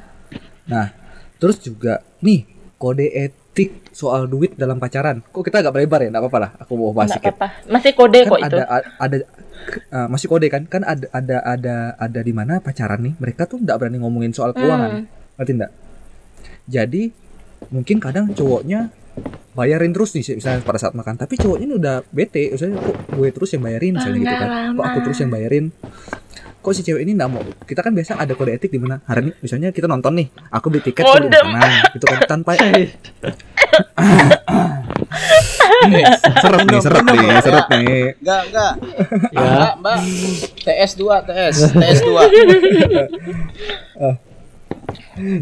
[0.68, 0.88] Nah
[1.36, 5.20] terus juga nih kode etik soal duit dalam pacaran.
[5.22, 6.10] Kok kita agak melebar ya?
[6.10, 6.52] Nggak apa-apa lah.
[6.64, 7.36] Aku mau bahas nggak sedikit.
[7.36, 8.64] apa-apa masih kode Kan kok itu ada
[8.98, 9.18] ada
[9.94, 10.64] uh, masih kode kan?
[10.68, 14.52] Kan ada ada ada ada di mana pacaran nih mereka tuh nggak berani ngomongin soal
[14.54, 15.04] keuangan.
[15.04, 15.06] Hmm.
[15.40, 15.72] Ngerti nggak?
[16.72, 17.04] Jadi
[17.70, 18.90] mungkin kadang cowoknya
[19.52, 23.28] bayarin terus nih misalnya pada saat makan tapi cowoknya ini udah bete misalnya kok gue
[23.36, 25.66] terus yang bayarin misalnya gitu kan kok aku terus yang bayarin
[26.62, 29.28] kok si cewek ini nggak mau kita kan biasa ada kode etik di mana hari
[29.28, 31.28] ini misalnya kita nonton nih aku beli tiket Kode.
[31.28, 32.52] makanan gitu kan tanpa
[35.82, 38.72] seret nih seret nih seret nih Enggak, enggak.
[39.30, 39.98] ya Mbak, Mbak.
[40.62, 42.12] TS 2, TS, TS 2.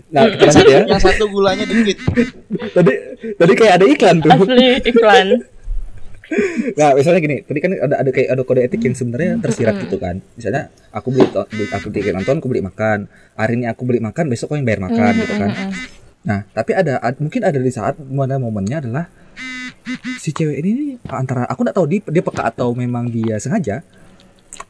[0.10, 1.97] nah kita lanjut ya Yang satu gulanya dikit.
[2.73, 2.93] tadi
[3.36, 5.28] tadi kayak ada iklan tuh asli iklan
[6.78, 9.97] Nah, misalnya gini, tadi kan ada ada kayak ada kode etik yang sebenarnya tersirat gitu
[9.97, 10.21] kan.
[10.38, 13.10] Misalnya aku beli, beli aku tiket nonton, aku beli makan.
[13.34, 15.49] Hari ini aku beli makan, besok kau yang bayar makan gitu kan.
[16.21, 19.10] Nah, tapi ada ad- mungkin ada di saat mana momennya adalah
[20.21, 23.82] si cewek ini antara aku nggak tahu dia dia peka atau memang dia sengaja.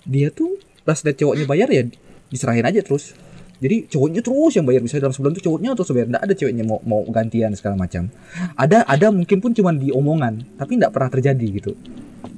[0.05, 1.83] Dia tuh pas lihat cowoknya bayar ya
[2.29, 3.17] diserahin aja terus.
[3.59, 6.63] Jadi cowoknya terus yang bayar misalnya dalam sebulan tuh cowoknya terus bayar nggak ada ceweknya
[6.63, 8.07] mau mau gantian segala macam.
[8.55, 11.71] Ada ada mungkin pun cuma di omongan tapi nggak pernah terjadi gitu.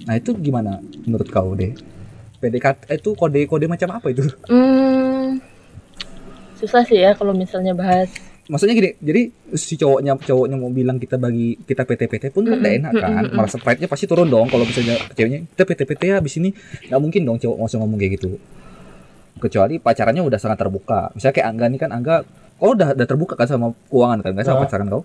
[0.10, 1.78] Nah itu gimana menurut kau deh?
[2.42, 4.26] PDKT itu kode-kode macam apa itu?
[4.50, 5.38] Hmm,
[6.58, 8.10] susah sih ya kalau misalnya bahas
[8.50, 9.22] Maksudnya gini, jadi
[9.54, 13.48] si cowoknya cowoknya mau bilang kita bagi kita PT-PT pun kan nggak enak kan, malah
[13.48, 16.50] pride-nya pasti turun dong kalau misalnya ceweknya kita PT-PT ya habis ini
[16.90, 18.42] nggak mungkin dong cowok langsung ngomong kayak gitu.
[19.38, 21.14] Kecuali pacarannya udah sangat terbuka.
[21.14, 22.16] Misalnya kayak Angga nih kan Angga,
[22.58, 25.04] kau udah udah terbuka kan sama keuangan kan, nggak sama pacaran kau?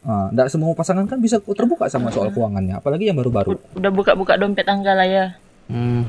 [0.00, 3.58] Ah, nggak semua pasangan kan bisa terbuka sama soal keuangannya, apalagi yang baru-baru.
[3.76, 5.26] udah buka-buka dompet tangga lah ya
[5.70, 6.02] hmm.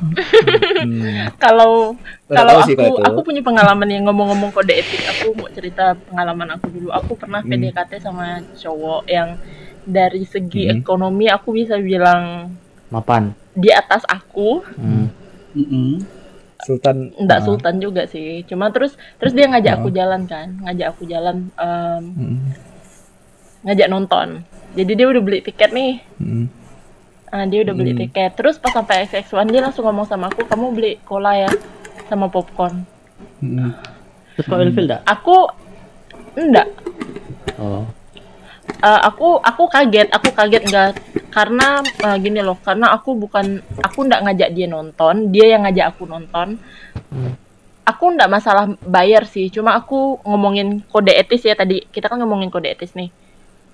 [0.82, 1.26] Hmm.
[1.38, 1.94] kalau
[2.26, 2.86] kalau aku itu.
[3.06, 7.46] aku punya pengalaman yang ngomong-ngomong kode etik aku mau cerita pengalaman aku dulu aku pernah
[7.46, 7.54] Hmm.
[7.54, 9.38] PDKT sama cowok yang
[9.82, 10.82] dari segi Hmm.
[10.82, 12.54] ekonomi aku bisa bilang
[12.90, 15.06] mapan di atas aku hmm.
[15.52, 15.92] Mm-mm.
[16.62, 19.78] Sultan nggak ah, sultan juga sih cuma terus terus dia ngajak Ah.
[19.82, 22.38] aku jalan kan ngajak aku jalan em, hmm,
[23.66, 24.28] ngajak nonton
[24.78, 26.61] jadi dia udah beli tiket nih hmm.
[27.32, 28.02] Ah, dia udah beli Hmm.
[28.06, 28.36] tiket.
[28.36, 31.52] Terus pas sampai XX1 dia langsung ngomong sama aku kamu beli cola ya
[32.12, 32.84] sama popcorn.
[33.42, 33.74] Hmm.
[34.34, 35.46] terus kau ilfil dak aku
[36.34, 36.68] enggak
[37.60, 37.86] oh.
[38.82, 40.92] Eh, aku aku kaget aku kaget enggak
[41.30, 45.94] karena eh, gini loh karena aku bukan aku enggak ngajak dia nonton dia yang ngajak
[45.94, 46.58] aku nonton.
[47.12, 47.34] Hmm.
[47.86, 51.86] aku enggak masalah bayar sih cuma aku ngomongin kode etis ya tadi.
[51.90, 53.10] Kita kan ngomongin kode etis nih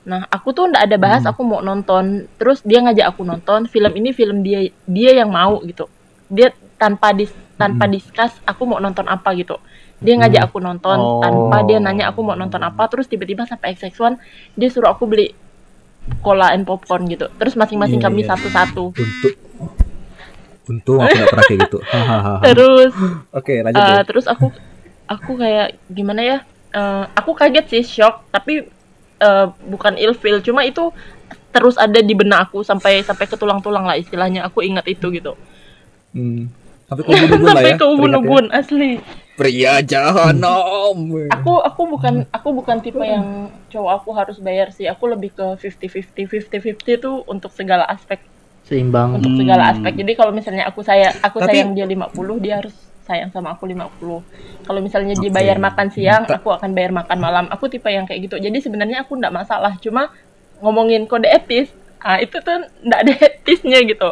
[0.08, 2.32] nah aku tuh enggak ada bahas aku mau nonton.
[2.40, 5.92] Terus dia ngajak aku nonton film ini film dia dia yang mau gitu.
[6.32, 7.28] Dia tanpa dis
[7.60, 9.60] tanpa discuss aku mau nonton apa gitu.
[10.00, 11.20] Dia ngajak aku nonton Oh.
[11.20, 14.16] tanpa dia nanya aku mau nonton apa terus tiba-tiba sampai XX1
[14.56, 15.36] dia suruh aku beli
[16.24, 17.28] cola and popcorn gitu.
[17.36, 18.30] Terus masing-masing Iya, kami iya.
[18.32, 18.96] satu-satu.
[18.96, 19.36] Untuk
[20.68, 21.78] Untung aku gak pernah kayak gitu.
[22.52, 22.94] Terus
[23.32, 24.04] Oke, lanjut eh, deh.
[24.04, 24.52] terus aku
[25.08, 28.28] aku kayak gimana ya Eh, aku kaget sih shock.
[28.30, 28.68] Tapi
[29.18, 30.90] eh, bukan ilfil cuma itu
[31.50, 35.34] terus ada di benak aku sampai sampai ke tulang-tulang lah istilahnya aku ingat itu gitu
[36.10, 36.48] Hmm.
[36.88, 37.76] Sampai ke ubun-ubun lah ya.
[37.76, 38.92] ke ubun-ubun asli.
[39.36, 40.98] Pria jahanam.
[41.30, 43.26] aku aku bukan aku bukan tipe yang
[43.68, 48.18] cowok aku harus bayar sih aku lebih ke 50-50 50-50 itu untuk segala aspek
[48.64, 49.40] seimbang untuk Hmm.
[49.40, 52.74] segala aspek jadi kalau misalnya aku saya aku Tapi- sayang dia 50 dia harus
[53.08, 57.46] sayang sama aku 50 kalau misalnya dia bayar makan siang aku akan bayar makan malam.
[57.48, 58.36] Aku tipe yang kayak gitu.
[58.36, 59.80] Jadi sebenarnya aku ndak masalah.
[59.80, 60.12] Cuma
[60.60, 61.72] ngomongin kode etis
[62.04, 64.12] ah itu tuh ndak ada etisnya gitu.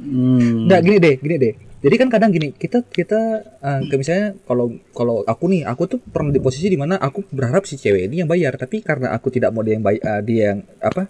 [0.00, 0.64] Hmm.
[0.64, 1.54] Nggak gini deh, gini deh.
[1.76, 3.20] Jadi kan kadang gini, kita kita
[3.62, 7.22] eh, kayak misalnya kalau kalau aku nih, aku tuh pernah di posisi di mana aku
[7.30, 10.42] berharap si cewek ini yang bayar, tapi karena aku tidak mau dia yang bayar, dia
[10.50, 11.06] yang apa?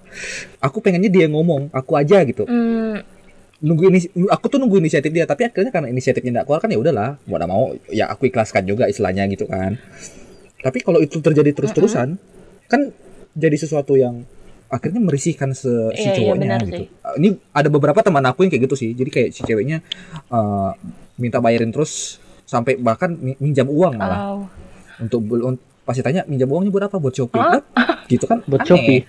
[0.60, 2.44] Aku pengennya dia yang ngomong, aku aja gitu.
[2.44, 3.15] hmm,
[3.56, 3.98] Nunggu ini,
[4.28, 7.36] aku tuh nunggu inisiatif dia, tapi akhirnya karena inisiatifnya tidak keluar kan ya udahlah, mau
[7.40, 9.80] tidak mau ya aku ikhlaskan juga istilahnya gitu kan.
[10.60, 12.20] Tapi kalau itu terjadi terus-terusan,
[12.68, 12.80] kan
[13.32, 14.28] jadi sesuatu yang
[14.66, 16.74] akhirnya merisihkan se, si Iya, iya, cowoknya benar gitu.
[16.84, 16.86] sih.
[17.00, 18.90] Uh, Ini ada beberapa teman aku yang kayak gitu sih.
[18.92, 19.78] Jadi kayak si ceweknya
[20.28, 20.74] uh,
[21.16, 24.46] minta bayarin terus sampai bahkan mi- minjam uang malah oh.
[24.98, 25.22] untuk
[25.86, 27.62] pasti tanya minjam uangnya buat apa buat shopping Kan
[28.10, 28.66] gitu kan buat.
[28.66, 29.06] Shopee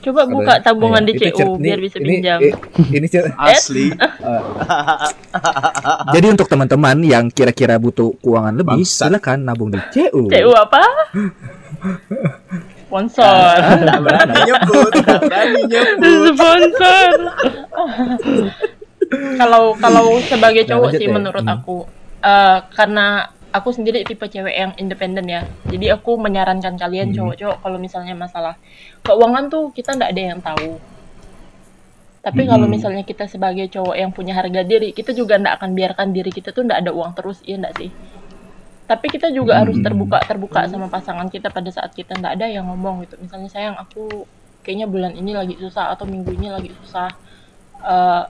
[0.00, 2.56] Coba buka Ada- tabungan iya, di itu CU cer- biar ini- bisa ini- pinjam i-
[2.90, 3.92] ini cer- Asli.
[3.92, 4.42] uh,
[6.14, 9.12] Jadi untuk teman-teman yang kira-kira butuh keuangan lebih, Bangsat.
[9.12, 10.26] silakan nabung di CU.
[10.26, 10.80] CU apa?
[12.82, 13.54] Sponsor.
[13.84, 16.32] Tak berani nyebut, tak berani nyebut.
[16.32, 17.08] Sponsor.
[19.10, 21.12] Kalau kalau sebagai Nah, cowok lanjut sih deh.
[21.12, 21.54] menurut Hmm.
[21.54, 21.76] aku
[22.20, 23.06] eh, karena
[23.56, 25.42] aku sendiri tipe cewek yang independen ya.
[25.72, 27.16] Jadi aku menyarankan kalian Hmm.
[27.16, 28.54] cowok-cowok kalau misalnya masalah
[29.06, 30.72] keuangan tuh kita nggak ada yang tahu.
[32.20, 32.74] Tapi kalau Hmm.
[32.74, 36.52] misalnya kita sebagai cowok yang punya harga diri, kita juga nggak akan biarkan diri kita
[36.56, 37.90] tuh nggak ada uang terus, iya nggak sih?
[38.90, 39.84] Tapi kita juga harus Hmm.
[39.84, 43.14] terbuka terbuka sama pasangan kita pada saat kita nggak ada yang ngomong gitu.
[43.22, 44.26] Misalnya sayang aku
[44.64, 47.08] kayaknya bulan ini lagi susah atau minggu ini lagi susah.
[47.84, 48.22] Eh,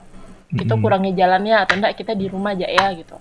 [0.59, 3.17] kita kurangi jalannya atau enggak kita di rumah aja ya gitu.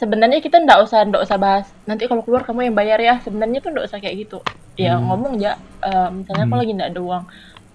[0.00, 3.14] Sebenarnya kita nggak usah nggak usah bahas nanti kalau keluar kamu yang bayar ya.
[3.24, 4.38] Sebenarnya tuh nggak usah kayak gitu.
[4.78, 5.02] Ya Hmm.
[5.06, 5.52] ngomong aja.
[5.78, 6.60] eh, misalnya aku Hmm.
[6.60, 7.24] lagi nggak ada uang,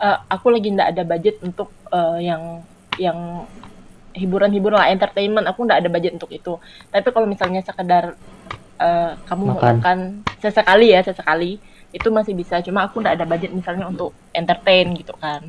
[0.04, 2.44] eh, aku lagi nggak ada budget untuk eh, yang
[3.00, 3.20] yang
[4.14, 5.46] hiburan-hiburan lah entertainment.
[5.50, 6.54] Aku nggak ada budget untuk itu.
[6.94, 8.18] Tapi kalau misalnya sekedar
[8.82, 9.60] eh, kamu Makan.
[9.60, 9.98] makan
[10.42, 11.60] sesekali ya sesekali
[11.96, 12.62] itu masih bisa.
[12.66, 15.42] Cuma aku nggak ada budget misalnya untuk entertain gitu kan.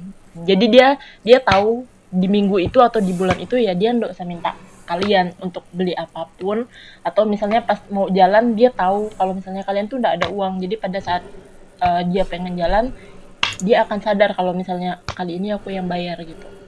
[0.49, 0.89] Jadi dia
[1.27, 4.55] dia tahu di minggu itu atau di bulan itu ya dia nggak usah minta
[4.85, 6.69] kalian untuk beli apa pun
[7.05, 10.61] atau misalnya pas mau jalan dia tahu kalau misalnya kalian tuh nggak ada uang.
[10.61, 11.23] Jadi pada saat
[11.81, 12.93] uh, dia pengen jalan
[13.63, 16.64] dia akan sadar kalau misalnya kali ini aku yang bayar gitu